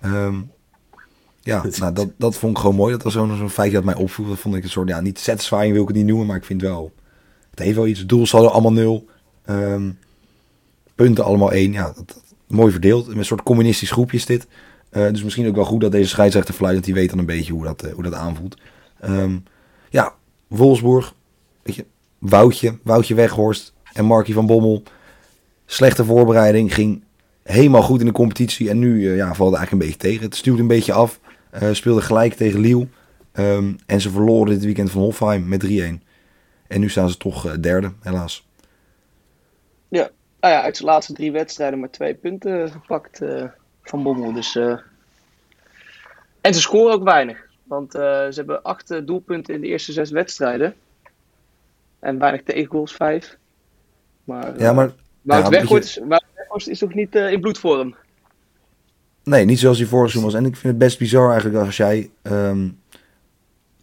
Ehm, 0.00 0.40
ja, 1.48 1.64
nou, 1.78 1.92
dat, 1.92 2.08
dat 2.16 2.36
vond 2.36 2.52
ik 2.52 2.58
gewoon 2.58 2.76
mooi. 2.76 2.92
Dat 2.92 3.02
was 3.02 3.12
zo'n 3.12 3.36
zo'n 3.36 3.50
feitje 3.50 3.76
dat 3.76 3.84
mij 3.84 3.94
opviel. 3.94 4.28
Dat 4.28 4.38
vond 4.38 4.54
ik 4.54 4.62
een 4.62 4.70
soort, 4.70 4.88
ja, 4.88 5.00
niet 5.00 5.18
satisfying 5.18 5.72
wil 5.72 5.82
ik 5.82 5.88
het 5.88 5.96
niet 5.96 6.06
noemen, 6.06 6.26
maar 6.26 6.36
ik 6.36 6.44
vind 6.44 6.60
wel, 6.62 6.92
het 7.50 7.58
heeft 7.58 7.76
wel 7.76 7.86
iets. 7.86 8.06
Doelsaldo 8.06 8.48
allemaal 8.48 8.72
nul. 8.72 9.06
Ehm, 9.44 9.90
punten 10.94 11.24
allemaal 11.24 11.52
één. 11.52 11.72
Ja, 11.72 11.84
dat, 11.84 11.96
dat- 12.06 12.22
mooi 12.46 12.72
verdeeld. 12.72 13.06
Een 13.08 13.24
soort 13.24 13.42
communistisch 13.42 13.90
groepje 13.90 14.16
is 14.16 14.26
dit. 14.26 14.46
Eh, 14.90 15.10
dus 15.10 15.22
misschien 15.22 15.48
ook 15.48 15.54
wel 15.54 15.64
goed 15.64 15.80
dat 15.80 15.92
deze 15.92 16.08
scheidsrechter 16.08 16.54
fluit, 16.54 16.72
want 16.72 16.84
die 16.84 16.94
weet 16.94 17.10
dan 17.10 17.18
een 17.18 17.26
beetje 17.26 17.52
hoe 17.52 17.64
dat, 17.64 17.82
eh, 17.82 17.92
hoe 17.92 18.02
dat 18.02 18.14
aanvoelt. 18.14 18.56
Ehm, 19.00 19.36
ja, 19.90 20.14
Wolfsburg, 20.46 21.14
weet 21.62 21.74
je, 21.74 21.84
Woutje, 22.18 22.78
Woutje 22.82 23.14
Weghorst 23.14 23.72
en 23.92 24.04
Markie 24.04 24.34
van 24.34 24.46
Bommel. 24.46 24.82
Slechte 25.66 26.04
voorbereiding, 26.04 26.74
ging 26.74 27.02
helemaal 27.42 27.82
goed 27.82 28.00
in 28.00 28.06
de 28.06 28.12
competitie 28.12 28.70
en 28.70 28.78
nu 28.78 29.08
eh, 29.10 29.16
ja, 29.16 29.34
valt 29.34 29.50
het 29.50 29.58
eigenlijk 29.58 29.72
een 29.72 29.78
beetje 29.78 30.08
tegen. 30.08 30.24
Het 30.24 30.36
stuurt 30.36 30.58
een 30.58 30.66
beetje 30.66 30.92
af, 30.92 31.20
eh 31.50 31.72
speelde 31.72 32.00
gelijk 32.00 32.34
tegen 32.34 32.60
Lille 32.60 32.86
Ehm, 33.38 33.74
en 33.86 34.00
ze 34.00 34.10
verloren 34.10 34.52
dit 34.52 34.64
weekend 34.64 34.90
van 34.90 35.00
Hofheim 35.00 35.48
met 35.48 35.60
3-1. 35.60 36.02
En 36.66 36.80
nu 36.80 36.88
staan 36.88 37.10
ze 37.10 37.16
toch 37.16 37.46
eh, 37.46 37.52
derde, 37.60 37.92
helaas. 38.00 38.46
Nou 40.40 40.54
ja, 40.54 40.62
uit 40.62 40.76
zijn 40.76 40.88
laatste 40.88 41.12
drie 41.12 41.32
wedstrijden 41.32 41.78
maar 41.78 41.90
twee 41.90 42.14
punten 42.14 42.70
gepakt 42.70 43.22
eh, 43.22 43.44
van 43.82 44.02
Bommel. 44.02 44.32
Dus, 44.32 44.56
En 46.40 46.54
ze 46.54 46.60
scoren 46.60 46.94
ook 46.94 47.02
weinig. 47.02 47.46
Want 47.64 47.92
ze 47.92 48.32
hebben 48.34 48.62
acht 48.62 49.06
doelpunten 49.06 49.54
in 49.54 49.60
de 49.60 49.66
eerste 49.66 49.92
zes 49.92 50.10
wedstrijden. 50.10 50.74
En 51.98 52.18
weinig 52.18 52.42
tegengoals, 52.42 52.92
vijf. 52.92 53.36
Maar, 54.24 54.60
Ja, 54.60 54.72
maar 54.72 54.92
Wout 55.22 55.44
ja, 55.44 55.50
Weghorst, 55.50 55.88
is, 55.88 56.04
Wout 56.04 56.24
Weghorst 56.34 56.68
is 56.68 56.78
toch 56.78 56.94
niet 56.94 57.14
in 57.14 57.40
bloedvorm? 57.40 57.94
Nee, 59.28 59.44
niet 59.44 59.58
zoals 59.58 59.78
hij 59.78 59.86
vorig 59.86 60.10
seizoen 60.10 60.30
was. 60.32 60.40
En 60.40 60.46
ik 60.46 60.52
vind 60.56 60.66
het 60.72 60.78
best 60.78 60.98
bizar 60.98 61.30
eigenlijk 61.30 61.64
als 61.64 61.76
jij 61.76 62.10
ehm, 62.22 62.68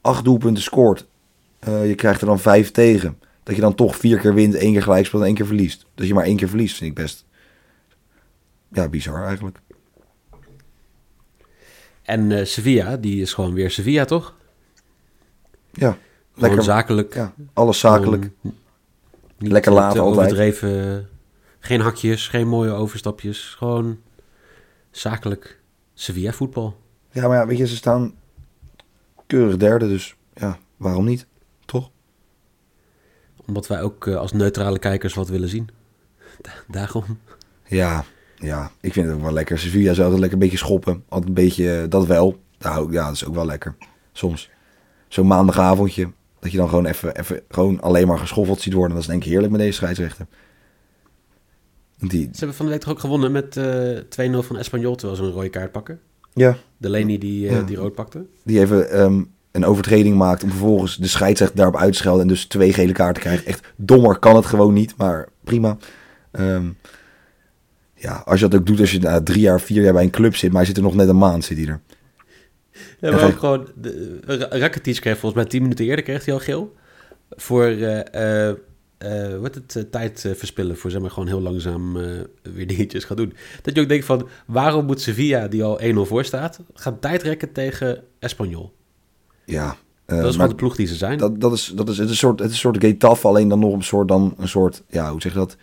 acht 0.01 0.23
doelpunten 0.23 0.63
scoort. 0.63 1.05
eh, 1.59 1.87
je 1.87 1.95
krijgt 1.95 2.21
er 2.21 2.27
dan 2.27 2.39
vijf 2.39 2.71
tegen. 2.71 3.17
Dat 3.43 3.55
je 3.55 3.61
dan 3.61 3.75
toch 3.75 3.95
vier 3.95 4.17
keer 4.19 4.33
wint, 4.33 4.55
één 4.55 4.71
keer 4.73 4.81
gelijk 4.83 5.05
speelt 5.05 5.21
en 5.21 5.27
één 5.27 5.37
keer 5.37 5.45
verliest. 5.45 5.85
Dat 5.95 6.07
je 6.07 6.13
maar 6.13 6.23
één 6.25 6.35
keer 6.37 6.49
verliest, 6.49 6.77
vind 6.77 6.89
ik 6.89 6.95
best. 7.03 7.25
Ja, 8.71 8.89
bizar 8.89 9.25
eigenlijk. 9.25 9.59
En 12.03 12.31
eh, 12.31 12.45
Sevilla, 12.45 12.97
die 12.97 13.21
is 13.21 13.33
gewoon 13.33 13.53
weer 13.53 13.71
Sevilla, 13.71 14.05
toch? 14.05 14.35
Ja, 15.73 15.89
Gewoon 15.89 15.97
lekker. 16.49 16.63
zakelijk. 16.63 17.13
Ja, 17.13 17.33
alles 17.53 17.79
zakelijk. 17.79 18.29
Gewoon 18.41 18.55
Lekker 19.37 19.71
te 19.71 19.77
laat 19.77 19.97
altijd. 19.99 20.25
overdreven. 20.25 21.07
Geen 21.59 21.81
hakjes, 21.81 22.27
geen 22.27 22.47
mooie 22.47 22.71
overstapjes. 22.71 23.55
Gewoon 23.57 23.97
zakelijk 24.99 25.59
Sevilla 25.93 26.31
voetbal. 26.31 26.77
Ja, 27.11 27.27
maar 27.27 27.37
ja, 27.37 27.47
weet 27.47 27.57
je, 27.57 27.67
ze 27.67 27.75
staan 27.75 28.13
keurig 29.27 29.57
derde. 29.57 29.87
Dus 29.87 30.15
ja, 30.33 30.57
waarom 30.77 31.05
niet? 31.05 31.25
Toch? 31.65 31.89
Omdat 33.45 33.67
wij 33.67 33.81
ook 33.81 34.07
eh, 34.07 34.15
als 34.15 34.31
neutrale 34.31 34.79
kijkers 34.79 35.13
wat 35.13 35.27
willen 35.29 35.49
zien. 35.49 35.69
Da- 36.41 36.51
Daarom. 36.67 37.03
Ja, 37.67 38.03
ja, 38.35 38.71
ik 38.81 38.93
vind 38.93 39.05
het 39.07 39.15
ook 39.15 39.21
wel 39.21 39.31
lekker. 39.33 39.59
Sevilla 39.59 39.93
zou 39.93 40.01
altijd 40.03 40.19
lekker 40.19 40.37
een 40.37 40.43
beetje 40.49 40.65
schoppen. 40.65 41.03
Altijd 41.09 41.27
een 41.29 41.33
beetje, 41.43 41.81
eh, 41.81 41.89
dat 41.89 42.05
wel. 42.05 42.41
Nou, 42.59 42.91
ja, 42.91 43.05
dat 43.05 43.13
is 43.15 43.25
ook 43.25 43.35
wel 43.35 43.45
lekker. 43.45 43.75
Soms. 44.11 44.49
Zo'n 45.07 45.27
maandagavondje. 45.27 46.11
Dat 46.39 46.51
je 46.51 46.57
dan 46.57 46.69
gewoon 46.69 46.85
even, 46.85 47.15
even 47.19 47.41
gewoon 47.49 47.81
alleen 47.81 48.07
maar 48.07 48.17
geschoffeld 48.19 48.61
ziet 48.61 48.73
worden. 48.73 48.93
Dat 48.93 49.01
is 49.01 49.09
denk 49.09 49.23
ik 49.23 49.29
heerlijk 49.29 49.51
met 49.51 49.61
deze 49.61 49.73
scheidsrechter. 49.73 50.27
Die, 51.97 52.21
Ze 52.31 52.37
hebben 52.37 52.55
van 52.55 52.65
de 52.65 52.71
week 52.71 52.81
toch 52.81 52.91
ook 52.91 52.99
gewonnen 52.99 53.31
met 53.31 53.57
eh 53.57 54.29
2-0 54.31 54.39
van 54.39 54.57
Espanyol, 54.57 54.95
terwijl 54.95 55.19
ze 55.19 55.25
een 55.25 55.31
rode 55.31 55.49
kaart 55.49 55.71
pakken. 55.71 55.99
ja, 56.33 56.57
De 56.77 56.89
Leni 56.89 57.17
die, 57.17 57.47
eh, 57.47 57.53
Ja. 57.55 57.61
die 57.61 57.75
rood 57.77 57.93
pakte. 57.95 58.25
die 58.43 58.59
even 58.59 58.89
ehm, 58.89 59.23
een 59.51 59.65
overtreding 59.65 60.15
maakt 60.17 60.43
om 60.43 60.49
vervolgens 60.49 60.97
de 60.97 61.07
scheidsrechter 61.07 61.57
daarop 61.57 61.75
uit 61.77 61.91
te 61.91 61.97
schelden 61.97 62.21
en 62.21 62.27
dus 62.27 62.45
twee 62.45 62.73
gele 62.73 62.91
kaarten 62.91 63.21
krijgt. 63.23 63.43
Echt 63.43 63.67
dommer 63.75 64.19
kan 64.19 64.35
het 64.35 64.45
gewoon 64.45 64.73
niet, 64.73 64.93
maar 64.97 65.27
prima. 65.43 65.77
Ehm, 66.31 66.65
ja, 67.95 68.21
als 68.25 68.39
je 68.39 68.47
dat 68.47 68.59
ook 68.59 68.65
doet 68.65 68.79
als 68.79 68.91
je 68.91 68.99
na 68.99 69.23
drie 69.23 69.39
jaar, 69.41 69.61
vier 69.61 69.83
jaar 69.83 69.93
bij 69.93 70.03
een 70.03 70.09
club 70.09 70.35
zit, 70.35 70.49
maar 70.49 70.57
hij 70.57 70.65
zit 70.67 70.77
er 70.77 70.83
nog 70.83 70.95
net 70.95 71.07
een 71.07 71.17
maand, 71.17 71.43
zit 71.45 71.57
hij 71.57 71.67
er. 71.67 71.79
Ja, 72.99 73.11
maar 73.11 73.23
ook 73.25 73.39
gewoon... 73.39 73.67
De, 73.75 74.19
Ra- 74.25 74.57
Rakitic 74.57 74.95
kreeg 75.01 75.17
volgens 75.17 75.41
mij 75.41 75.49
10 75.51 75.61
minuten 75.61 75.85
eerder 75.85 76.03
kreeg 76.05 76.25
hij 76.25 76.33
al 76.33 76.39
geel. 76.39 76.75
Voor, 77.29 77.65
eh 77.65 78.49
eh, 78.97 79.37
wat 79.37 79.55
het, 79.55 79.75
eh, 79.75 79.83
tijd 79.83 80.25
eh, 80.25 80.31
verspillen. 80.33 80.77
Voor 80.77 80.91
zeg 80.91 81.01
maar 81.01 81.09
gewoon 81.11 81.27
heel 81.27 81.41
langzaam 81.41 81.93
weer 82.41 82.67
dingetjes 82.73 83.03
gaan 83.03 83.17
doen. 83.17 83.33
Dat 83.61 83.75
je 83.75 83.81
ook 83.81 83.87
denkt 83.87 84.05
van, 84.05 84.27
waarom 84.45 84.85
moet 84.85 85.01
Sevilla, 85.01 85.47
die 85.47 85.63
al 85.63 85.79
1-0 85.81 86.07
voor 86.07 86.25
staat, 86.25 86.59
gaan 86.73 86.99
tijdrekken 86.99 87.51
tegen 87.51 88.03
Espanyol? 88.19 88.73
Ja, 89.45 89.77
Dat 90.05 90.25
is 90.25 90.31
gewoon 90.31 90.49
de 90.49 90.55
ploeg 90.55 90.75
die 90.75 90.87
ze 90.87 90.95
zijn. 90.95 91.17
dat, 91.17 91.41
dat 91.41 91.53
is, 91.53 91.71
dat 91.75 91.89
is, 91.89 91.97
het 91.97 92.05
is 92.05 92.11
een 92.11 92.17
soort, 92.17 92.39
het 92.39 92.47
is 92.47 92.53
een 92.53 92.59
soort 92.59 92.83
Getafe, 92.83 93.27
alleen 93.27 93.47
dan 93.47 93.59
nog 93.59 93.73
een 93.73 93.83
soort, 93.83 94.07
dan 94.07 94.35
een 94.37 94.47
soort, 94.47 94.83
ja, 94.89 95.11
hoe 95.11 95.21
zeg 95.21 95.33
je 95.33 95.37
dat? 95.37 95.57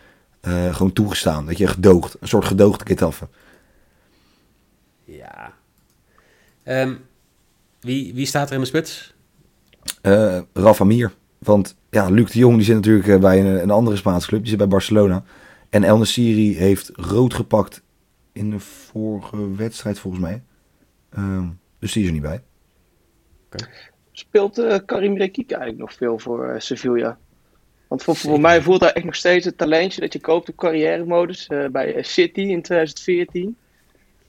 Gewoon 0.71 0.93
toegestaan, 0.93 1.45
dat 1.45 1.57
je 1.57 1.67
gedoogd, 1.67 2.15
een 2.19 2.27
soort 2.27 2.45
gedoogde 2.45 2.85
Getafe. 2.85 3.27
Ja. 5.03 5.53
Ehm, 6.63 6.93
wie, 7.79 8.13
wie 8.13 8.25
staat 8.25 8.47
er 8.49 8.55
in 8.55 8.59
de 8.59 8.65
spits? 8.65 9.13
Eh 10.01 10.39
Rafa 10.53 10.83
Mir. 10.83 11.11
Want 11.43 11.75
ja, 11.89 12.09
Luc 12.09 12.31
de 12.31 12.39
Jong 12.39 12.55
die 12.55 12.65
zit 12.65 12.75
natuurlijk 12.75 13.07
eh, 13.07 13.19
bij 13.19 13.39
een, 13.39 13.61
een 13.61 13.71
andere 13.71 13.95
Spaanse 13.95 14.27
club. 14.27 14.39
Die 14.39 14.49
zit 14.49 14.57
bij 14.57 14.67
Barcelona. 14.67 15.23
En 15.69 15.83
El 15.83 15.97
Nesiri 15.97 16.55
heeft 16.55 16.91
rood 16.93 17.33
gepakt 17.33 17.81
in 18.31 18.49
de 18.49 18.59
vorige 18.59 19.55
wedstrijd 19.55 19.99
volgens 19.99 20.23
mij. 20.23 20.43
Ehm, 21.09 21.47
dus 21.79 21.91
die 21.91 22.01
is 22.01 22.07
er 22.07 22.13
niet 22.13 22.21
bij. 22.21 22.41
Speelt 24.11 24.57
eh, 24.57 24.77
Karim 24.85 25.17
Rekik 25.17 25.51
eigenlijk 25.51 25.81
nog 25.81 25.93
veel 25.93 26.19
voor 26.19 26.49
eh, 26.49 26.59
Sevilla? 26.59 27.17
Want 27.87 28.03
voor, 28.03 28.15
voor 28.15 28.39
mij 28.39 28.61
voelt 28.61 28.81
hij 28.81 28.93
echt 28.93 29.05
nog 29.05 29.15
steeds 29.15 29.45
het 29.45 29.57
talentje 29.57 30.01
dat 30.01 30.13
je 30.13 30.19
koopt 30.19 30.49
op 30.49 30.55
carrière-modus 30.55 31.49
bij 31.71 32.03
City 32.03 32.41
in 32.41 32.61
2014. 32.61 33.57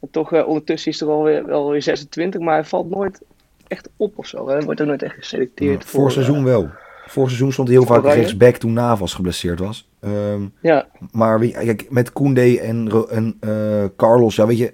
En 0.01 0.11
toch 0.11 0.45
ondertussen 0.45 0.93
is 0.93 1.01
hij 1.01 1.09
er 1.09 1.15
alweer, 1.15 1.47
wel 1.47 1.71
weer 1.71 1.83
26, 1.83 2.41
maar 2.41 2.55
hij 2.55 2.65
valt 2.65 2.91
nooit 2.91 3.21
echt 3.69 3.89
op 3.97 4.19
of 4.19 4.27
zo. 4.27 4.49
Hij 4.49 4.63
wordt 4.63 4.81
ook 4.81 4.87
nooit 4.87 5.03
echt 5.03 5.15
geselecteerd. 5.15 5.85
voor 5.85 6.07
eh, 6.07 6.13
seizoen 6.13 6.45
wel. 6.45 6.71
Voor 7.07 7.27
seizoen 7.27 7.53
stond 7.53 7.69
hij 7.69 7.77
heel 7.77 7.87
vaak 7.87 7.99
Oranje? 7.99 8.19
rechtsback 8.21 8.57
toen 8.57 8.73
Navas 8.73 9.15
geblesseerd 9.15 9.59
was. 9.59 9.89
Ehm, 10.01 10.47
ja, 10.61 10.87
maar 11.13 11.39
wie, 11.41 11.53
kijk, 11.53 11.91
met 11.91 12.13
Koundé 12.13 12.55
en, 12.55 13.37
eh, 13.41 13.85
Carlos, 13.97 14.37
ja 14.37 14.47
weet 14.47 14.59
je... 14.59 14.73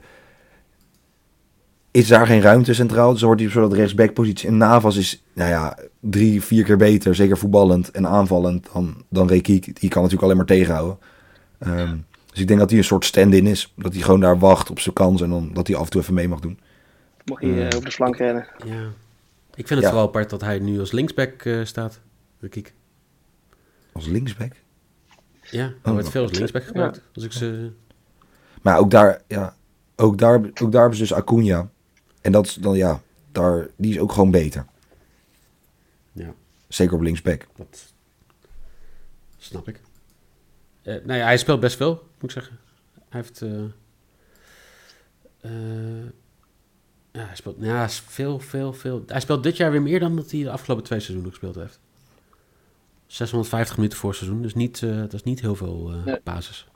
Is 1.92 2.08
daar 2.08 2.26
geen 2.26 2.40
ruimte 2.40 2.74
centraal, 2.74 3.10
dus 3.10 3.18
dan 3.20 3.28
wordt 3.28 3.42
hij 3.44 3.50
op 3.62 3.70
zo'n 3.70 3.74
rechtsbackpositie. 3.78 4.48
En 4.48 4.56
Navas 4.56 4.96
is, 4.96 5.22
nou 5.32 5.50
ja, 5.50 5.76
drie, 6.00 6.42
vier 6.42 6.64
keer 6.64 6.76
beter, 6.76 7.14
zeker 7.14 7.38
voetballend 7.38 7.90
en 7.90 8.06
aanvallend 8.06 8.68
dan, 8.72 9.04
dan 9.08 9.28
Rekiek. 9.28 9.80
Die 9.80 9.88
kan 9.90 10.02
natuurlijk 10.02 10.22
alleen 10.22 10.36
maar 10.36 10.46
tegenhouden. 10.56 10.98
Ehm, 11.58 11.96
dus 12.30 12.40
ik 12.40 12.46
denk 12.48 12.60
dat 12.60 12.70
hij 12.70 12.78
een 12.78 12.84
soort 12.84 13.04
stand-in 13.04 13.46
is. 13.46 13.72
Dat 13.76 13.92
hij 13.92 14.02
gewoon 14.02 14.20
daar 14.20 14.38
wacht 14.38 14.70
op 14.70 14.80
zijn 14.80 14.94
kans 14.94 15.22
en 15.22 15.30
dan 15.30 15.50
dat 15.52 15.66
hij 15.66 15.76
af 15.76 15.84
en 15.84 15.90
toe 15.90 16.00
even 16.00 16.14
mee 16.14 16.28
mag 16.28 16.40
doen. 16.40 16.58
mag 17.24 17.40
hij 17.40 17.68
eh, 17.68 17.76
op 17.78 17.84
de 17.84 17.90
flank 17.90 18.16
rennen. 18.16 18.46
Ja. 18.66 18.82
Ik 19.54 19.66
vind 19.66 19.68
het 19.68 19.80
Ja. 19.80 19.88
vooral 19.88 20.06
apart 20.06 20.30
dat 20.30 20.40
hij 20.40 20.58
nu 20.58 20.80
als 20.80 20.92
linksback 20.92 21.42
eh, 21.42 21.60
staat. 21.64 22.00
Kiek. 22.48 22.74
Als 23.92 24.06
linksback. 24.06 24.52
Ja, 25.50 25.64
hij 25.66 25.74
Oh, 25.84 25.92
wordt 25.92 26.08
veel 26.08 26.22
als 26.22 26.32
linksback 26.32 26.64
gebruikt. 26.64 27.02
Als 27.14 27.24
ik 27.24 27.32
ze... 27.32 27.70
Maar 28.62 28.78
ook 28.78 28.90
daar, 28.90 29.22
ja, 29.26 29.56
ook 29.96 30.18
daar, 30.18 30.34
ook 30.34 30.72
daar 30.72 30.80
hebben 30.80 30.98
ze 30.98 31.02
dus 31.02 31.12
Acuna. 31.14 31.70
En 32.20 32.32
dat 32.32 32.46
is 32.46 32.54
dan, 32.54 32.76
ja, 32.76 33.02
daar, 33.32 33.68
die 33.76 33.90
is 33.92 33.98
ook 33.98 34.12
gewoon 34.12 34.30
beter. 34.30 34.66
Ja. 36.12 36.34
Zeker 36.68 36.94
op 36.94 37.00
linksback. 37.00 37.46
Dat 37.56 37.92
snap 39.38 39.68
ik. 39.68 39.80
Eh 40.82 40.94
nou 41.04 41.18
ja, 41.18 41.24
hij 41.24 41.36
speelt 41.38 41.60
best 41.60 41.76
veel, 41.76 41.94
moet 41.94 42.22
ik 42.22 42.30
zeggen. 42.30 42.58
Hij 43.08 43.20
heeft... 43.20 43.42
eh, 43.42 43.64
eh, 45.40 46.04
ja, 47.12 47.24
hij 47.26 47.36
speelt 47.36 47.56
ja, 47.58 47.88
veel, 47.88 48.38
veel, 48.40 48.72
veel. 48.72 49.02
Hij 49.06 49.20
speelt 49.20 49.42
dit 49.42 49.56
jaar 49.56 49.70
weer 49.70 49.82
meer 49.82 50.00
dan 50.00 50.16
dat 50.16 50.30
hij 50.30 50.42
de 50.42 50.50
afgelopen 50.50 50.84
twee 50.84 51.00
seizoenen 51.00 51.30
gespeeld 51.32 51.54
heeft. 51.54 51.80
650 53.10 53.76
minuten 53.76 53.98
voor 53.98 54.08
het 54.10 54.18
seizoen. 54.18 54.42
Dus 54.42 54.54
niet, 54.54 54.82
eh, 54.82 54.96
dat 54.96 55.12
is 55.12 55.22
niet 55.22 55.40
heel 55.40 55.54
veel 55.54 55.90
eh, 55.98 56.04
Nee. 56.04 56.18
basis. 56.24 56.68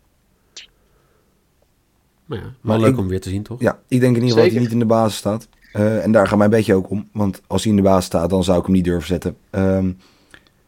Maar 2.24 2.38
ja, 2.38 2.44
wel 2.44 2.52
Maar 2.60 2.78
leuk 2.78 2.92
ik- 2.92 2.98
om 2.98 3.08
weer 3.08 3.20
te 3.20 3.28
zien, 3.28 3.42
toch? 3.42 3.60
Ja, 3.60 3.78
ik 3.88 4.00
denk 4.00 4.16
in 4.16 4.22
ieder 4.22 4.28
geval 4.28 4.42
dat 4.44 4.52
hij 4.52 4.60
niet 4.62 4.70
in 4.72 4.78
de 4.78 4.84
basis 4.84 5.16
staat. 5.18 5.48
Eh, 5.72 6.02
en 6.04 6.12
daar 6.12 6.28
gaat 6.28 6.38
mijn 6.38 6.50
beetje 6.50 6.74
ook 6.74 6.90
om. 6.90 7.08
Want 7.12 7.40
als 7.46 7.62
hij 7.62 7.70
in 7.70 7.76
de 7.76 7.82
basis 7.84 8.04
staat, 8.04 8.30
dan 8.30 8.44
zou 8.44 8.58
ik 8.58 8.64
hem 8.64 8.74
niet 8.74 8.84
durven 8.84 9.06
zetten. 9.06 9.36
Ehm, 9.50 9.92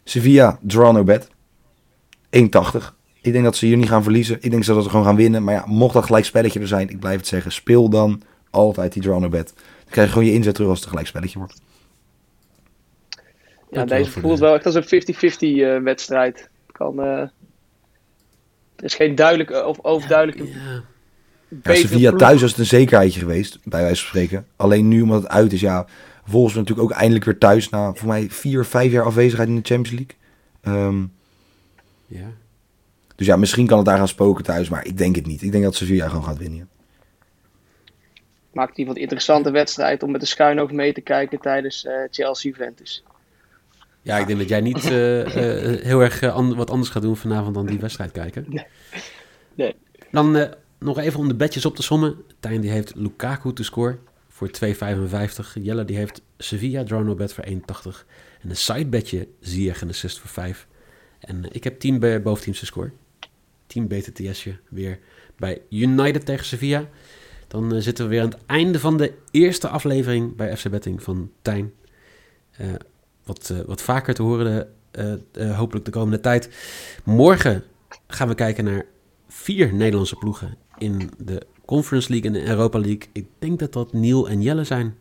Sevilla, 0.04 0.58
draw 0.62 0.92
no 0.92 1.04
bet. 1.04 1.28
1,80. 2.30 2.94
Ik 3.20 3.32
denk 3.32 3.44
dat 3.44 3.56
ze 3.56 3.66
hier 3.66 3.76
niet 3.76 3.88
gaan 3.88 4.02
verliezen. 4.02 4.36
Ik 4.40 4.50
denk 4.50 4.64
dat 4.64 4.82
ze 4.82 4.88
gewoon 4.90 5.04
gaan 5.04 5.16
winnen. 5.16 5.44
Maar 5.44 5.54
ja, 5.54 5.64
mocht 5.66 5.94
dat 5.94 6.04
gelijk 6.04 6.24
spelletje 6.24 6.60
er 6.60 6.68
zijn, 6.68 6.88
ik 6.88 7.00
blijf 7.00 7.16
het 7.16 7.26
zeggen. 7.26 7.52
Speel 7.52 7.88
dan 7.88 8.22
altijd 8.50 8.92
die 8.92 9.02
draw 9.02 9.20
no 9.20 9.28
bet. 9.28 9.52
Dan 9.56 9.64
krijg 9.90 10.06
je 10.06 10.12
gewoon 10.12 10.28
je 10.28 10.34
inzet 10.34 10.54
terug 10.54 10.68
als 10.68 10.78
het 10.78 10.84
een 10.86 10.92
gelijk 10.92 11.10
spelletje 11.10 11.38
wordt. 11.38 11.60
Ja, 13.78 13.84
deze 13.84 14.10
voelt 14.10 14.38
de- 14.38 14.44
wel 14.44 14.54
echt 14.54 14.66
als 14.66 14.74
een 14.74 14.84
50-50 14.84 15.60
eh, 15.62 15.82
wedstrijd. 15.82 16.48
Kan, 16.72 17.00
eh, 17.00 17.06
er 18.76 18.84
is 18.84 18.94
geen 18.94 19.14
duidelijke 19.14 19.66
of 19.66 19.78
overduidelijke 19.84 20.46
Ja. 20.52 20.54
Ja, 20.58 20.82
betere 21.48 21.76
Sevilla 21.76 22.08
ploeg. 22.08 22.20
thuis 22.20 22.40
was 22.40 22.50
het 22.50 22.58
een 22.58 22.66
zekerheidje 22.66 23.20
geweest, 23.20 23.58
bij 23.64 23.80
wijze 23.82 24.00
van 24.00 24.08
spreken. 24.08 24.46
Alleen 24.56 24.88
nu, 24.88 25.00
omdat 25.02 25.22
het 25.22 25.30
uit 25.30 25.52
is, 25.52 25.60
ja, 25.60 25.86
volgens 26.24 26.52
we 26.54 26.58
natuurlijk 26.60 26.90
ook 26.90 26.96
eindelijk 26.96 27.24
weer 27.24 27.38
thuis 27.38 27.68
na, 27.68 27.94
voor 27.94 28.08
mij, 28.08 28.26
vier, 28.30 28.64
vijf 28.64 28.92
jaar 28.92 29.04
afwezigheid 29.04 29.48
in 29.48 29.54
de 29.56 29.60
Champions 29.74 29.90
League. 29.90 30.16
Ehm, 30.60 31.02
ja. 32.06 32.30
dus 33.16 33.26
ja, 33.26 33.36
misschien 33.36 33.66
kan 33.66 33.76
het 33.76 33.86
daar 33.86 33.96
gaan 33.98 34.08
spoken 34.08 34.44
thuis, 34.44 34.68
maar 34.68 34.86
ik 34.86 34.98
denk 34.98 35.16
het 35.16 35.26
niet. 35.26 35.42
Ik 35.42 35.52
denk 35.52 35.64
dat 35.64 35.74
Sevilla 35.74 36.08
gewoon 36.08 36.24
gaat 36.24 36.38
winnen. 36.38 36.58
ja. 36.58 36.66
Maakt 38.52 38.70
in 38.70 38.76
ieder 38.78 38.94
geval 38.94 38.94
een 38.94 39.00
interessante 39.02 39.50
wedstrijd 39.50 40.02
om 40.02 40.10
met 40.10 40.20
de 40.20 40.26
schuin 40.26 40.60
oog 40.60 40.70
mee 40.70 40.92
te 40.92 41.00
kijken 41.00 41.40
tijdens 41.40 41.84
eh 41.84 41.94
Chelsea-Ventus. 42.10 43.02
Ja, 44.06 44.18
ik 44.18 44.26
denk 44.26 44.38
dat 44.38 44.48
jij 44.48 44.60
niet 44.60 44.84
eh, 44.84 45.20
eh, 45.20 45.82
heel 45.82 46.00
erg 46.00 46.20
eh, 46.20 46.34
an- 46.34 46.54
wat 46.54 46.70
anders 46.70 46.90
gaat 46.90 47.02
doen 47.02 47.16
vanavond 47.16 47.54
dan 47.54 47.66
die 47.66 47.78
wedstrijd 47.78 48.12
kijken. 48.12 48.44
Nee. 48.48 48.64
Nee. 49.54 49.74
Dan 50.10 50.48
nog 50.78 50.98
even 50.98 51.18
om 51.20 51.28
de 51.28 51.34
bedjes 51.34 51.66
op 51.66 51.76
te 51.76 51.82
sommen. 51.82 52.16
Tijn 52.40 52.60
die 52.60 52.70
heeft 52.70 52.94
Lukaku 52.94 53.52
te 53.52 53.64
score 53.64 53.98
voor 54.28 54.50
2,55. 54.50 55.62
Jelle 55.62 55.84
die 55.84 55.96
heeft 55.96 56.22
Sevilla 56.38 56.84
draw 56.84 57.04
no 57.04 57.14
bet 57.14 57.32
voor 57.32 57.44
1,80. 57.48 57.52
En 58.40 58.50
een 58.50 58.56
sidebedje 58.56 59.28
Ziyech 59.40 59.82
en 59.82 59.88
assist 59.88 60.18
voor 60.18 60.30
5. 60.30 60.66
En 61.20 61.44
ik 61.52 61.64
heb 61.64 61.78
10 61.80 61.98
bij 61.98 62.22
boventeams 62.22 62.58
te 62.58 62.66
score. 62.66 62.90
10 63.66 63.86
BTTS'je 63.86 64.56
weer 64.68 64.98
bij 65.36 65.62
United 65.70 66.24
tegen 66.26 66.44
Sevilla. 66.44 66.88
Dan 67.48 67.82
zitten 67.82 68.04
we 68.04 68.10
weer 68.10 68.22
aan 68.22 68.28
het 68.30 68.38
einde 68.46 68.80
van 68.80 68.96
de 68.96 69.12
eerste 69.30 69.68
aflevering 69.68 70.36
bij 70.36 70.56
FC 70.56 70.68
Betting 70.70 71.02
van 71.02 71.30
Tijn. 71.42 71.72
Eh, 72.50 72.66
wat, 73.26 73.50
eh, 73.50 73.58
wat 73.66 73.82
vaker 73.82 74.14
te 74.14 74.22
horen, 74.22 74.68
eh, 74.90 75.12
eh, 75.32 75.56
hopelijk 75.56 75.84
de 75.84 75.90
komende 75.90 76.20
tijd. 76.20 76.50
Morgen 77.04 77.64
gaan 78.06 78.28
we 78.28 78.34
kijken 78.34 78.64
naar 78.64 78.84
vier 79.28 79.74
Nederlandse 79.74 80.16
ploegen 80.16 80.56
in 80.78 81.10
de 81.18 81.46
Conference 81.64 82.10
League 82.10 82.30
en 82.30 82.36
de 82.36 82.48
Europa 82.48 82.78
League. 82.78 83.08
Ik 83.12 83.26
denk 83.38 83.58
dat 83.58 83.72
dat 83.72 83.92
Niel 83.92 84.28
en 84.28 84.42
Jelle 84.42 84.64
zijn. 84.64 84.96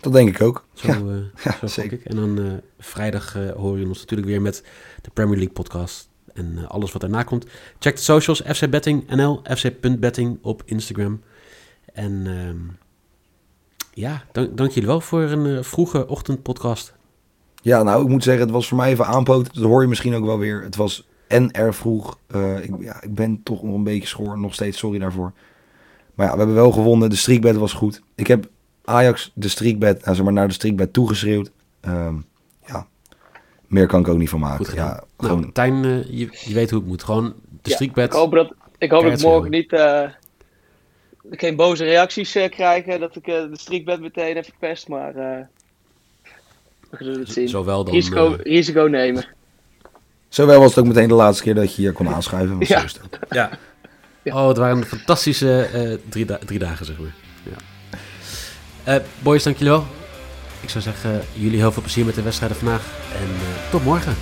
Dat 0.00 0.12
denk 0.12 0.28
ik 0.28 0.42
ook. 0.42 0.64
Zo, 0.72 0.88
Ja, 0.88 0.98
ja, 1.44 1.50
zo 1.50 1.50
gok 1.50 1.68
zeker. 1.68 1.98
ik. 1.98 2.04
En 2.04 2.16
dan 2.16 2.60
vrijdag 2.78 3.32
horen 3.32 3.80
je 3.80 3.86
ons 3.86 3.98
natuurlijk 3.98 4.28
weer 4.28 4.42
met 4.42 4.62
de 5.02 5.10
Premier 5.10 5.36
League 5.36 5.54
podcast. 5.54 6.08
En 6.34 6.68
alles 6.68 6.92
wat 6.92 7.00
daarna 7.00 7.22
komt. 7.22 7.46
Check 7.78 7.96
de 7.96 8.02
socials. 8.02 8.40
FC 8.40 8.70
Betting 8.70 9.10
NL. 9.10 9.40
FC.betting 9.56 10.38
op 10.42 10.62
Instagram. 10.64 11.22
En 11.92 12.26
ehm, 12.26 12.58
ja, 13.92 14.24
dank, 14.32 14.56
dank 14.56 14.70
jullie 14.70 14.88
wel 14.88 15.00
voor 15.00 15.22
een 15.22 15.64
vroege 15.64 16.06
ochtendpodcast. 16.06 16.97
Ja, 17.62 17.82
nou, 17.82 18.02
ik 18.02 18.08
moet 18.08 18.22
zeggen, 18.22 18.42
het 18.42 18.52
was 18.52 18.68
voor 18.68 18.76
mij 18.76 18.90
even 18.90 19.06
aanpoten. 19.06 19.54
Dat 19.54 19.62
hoor 19.64 19.82
je 19.82 19.88
misschien 19.88 20.14
ook 20.14 20.24
wel 20.24 20.38
weer. 20.38 20.62
Het 20.62 20.76
was 20.76 21.06
en 21.26 21.50
erg 21.50 21.76
vroeg. 21.76 22.18
Eh, 22.26 22.64
ik, 22.64 22.70
ja, 22.80 23.02
ik 23.02 23.14
ben 23.14 23.40
toch 23.42 23.62
nog 23.62 23.74
een 23.74 23.84
beetje 23.84 24.08
schoor. 24.08 24.38
Nog 24.38 24.54
steeds, 24.54 24.78
sorry 24.78 24.98
daarvoor. 24.98 25.32
Maar 26.14 26.26
ja, 26.26 26.32
we 26.32 26.38
hebben 26.38 26.56
wel 26.56 26.70
gewonnen. 26.72 27.10
De 27.10 27.16
streakbed 27.16 27.56
was 27.56 27.72
goed. 27.72 28.02
Ik 28.14 28.26
heb 28.26 28.48
Ajax 28.84 29.30
de 29.34 29.48
streakbed, 29.48 30.04
nou, 30.04 30.14
zeg 30.16 30.24
maar, 30.24 30.32
naar 30.32 30.48
de 30.48 30.54
streakbed 30.54 30.92
toegeschreeuwd. 30.92 31.50
Ehm, 31.80 32.14
ja, 32.66 32.86
meer 33.66 33.86
kan 33.86 34.00
ik 34.00 34.08
ook 34.08 34.18
niet 34.18 34.28
van 34.28 34.40
maken. 34.40 34.74
Ja, 34.74 34.86
Nou, 34.86 35.02
gewoon, 35.18 35.52
Tijn, 35.52 35.84
eh, 35.84 36.04
je, 36.18 36.28
je 36.44 36.54
weet 36.54 36.70
hoe 36.70 36.78
het 36.78 36.88
moet. 36.88 37.02
Gewoon 37.02 37.24
de 37.62 37.70
Ja, 37.70 37.74
streakbed. 37.74 38.04
Ik 38.06 38.12
hoop 38.12 38.32
dat 38.32 38.52
ik, 38.78 38.90
hoop 38.90 39.02
dat 39.04 39.20
morgen 39.22 39.50
niet 39.50 39.72
eh, 39.72 40.02
geen 41.30 41.56
boze 41.56 41.84
reacties 41.84 42.34
eh, 42.34 42.50
krijg. 42.50 42.84
eh, 42.86 43.00
Dat 43.00 43.16
ik 43.16 43.26
eh, 43.26 43.34
de 43.34 43.58
streakbed 43.58 44.00
meteen 44.00 44.34
heb 44.34 44.44
verpest. 44.44 44.88
Maar 44.88 45.14
eh, 45.16 45.44
we 46.90 46.96
zullen 47.04 47.20
het 47.20 47.32
zien. 47.32 47.48
Zowel 47.48 47.84
dan... 47.84 47.94
Risico, 47.94 48.32
eh, 48.34 48.38
risico 48.52 48.82
nemen. 48.82 49.24
Zowel 50.28 50.60
was 50.60 50.70
het 50.74 50.78
ook 50.78 50.86
meteen 50.86 51.08
de 51.08 51.14
laatste 51.14 51.42
keer 51.42 51.54
dat 51.54 51.74
je 51.74 51.82
hier 51.82 51.92
kon 51.92 52.08
aanschuiven. 52.08 52.56
Ja. 52.58 52.84
Ja. 53.30 53.50
Ja. 54.22 54.34
Oh, 54.42 54.48
het 54.48 54.56
waren 54.56 54.84
fantastische 54.84 55.62
eh, 55.62 55.98
drie, 56.08 56.24
da- 56.24 56.38
drie 56.46 56.58
dagen, 56.58 56.86
zeg 56.86 56.98
maar. 56.98 57.14
Ja. 57.42 57.56
Eh, 58.94 59.02
boys, 59.18 59.42
dank 59.42 59.56
jullie 59.56 59.72
wel. 59.72 59.86
Ik 60.60 60.68
zou 60.70 60.84
zeggen, 60.84 61.20
jullie 61.32 61.58
heel 61.58 61.72
veel 61.72 61.82
plezier 61.82 62.04
met 62.04 62.14
de 62.14 62.22
wedstrijden 62.22 62.56
vandaag. 62.58 62.86
En 63.14 63.24
eh, 63.28 63.70
tot 63.70 63.84
morgen. 63.84 64.14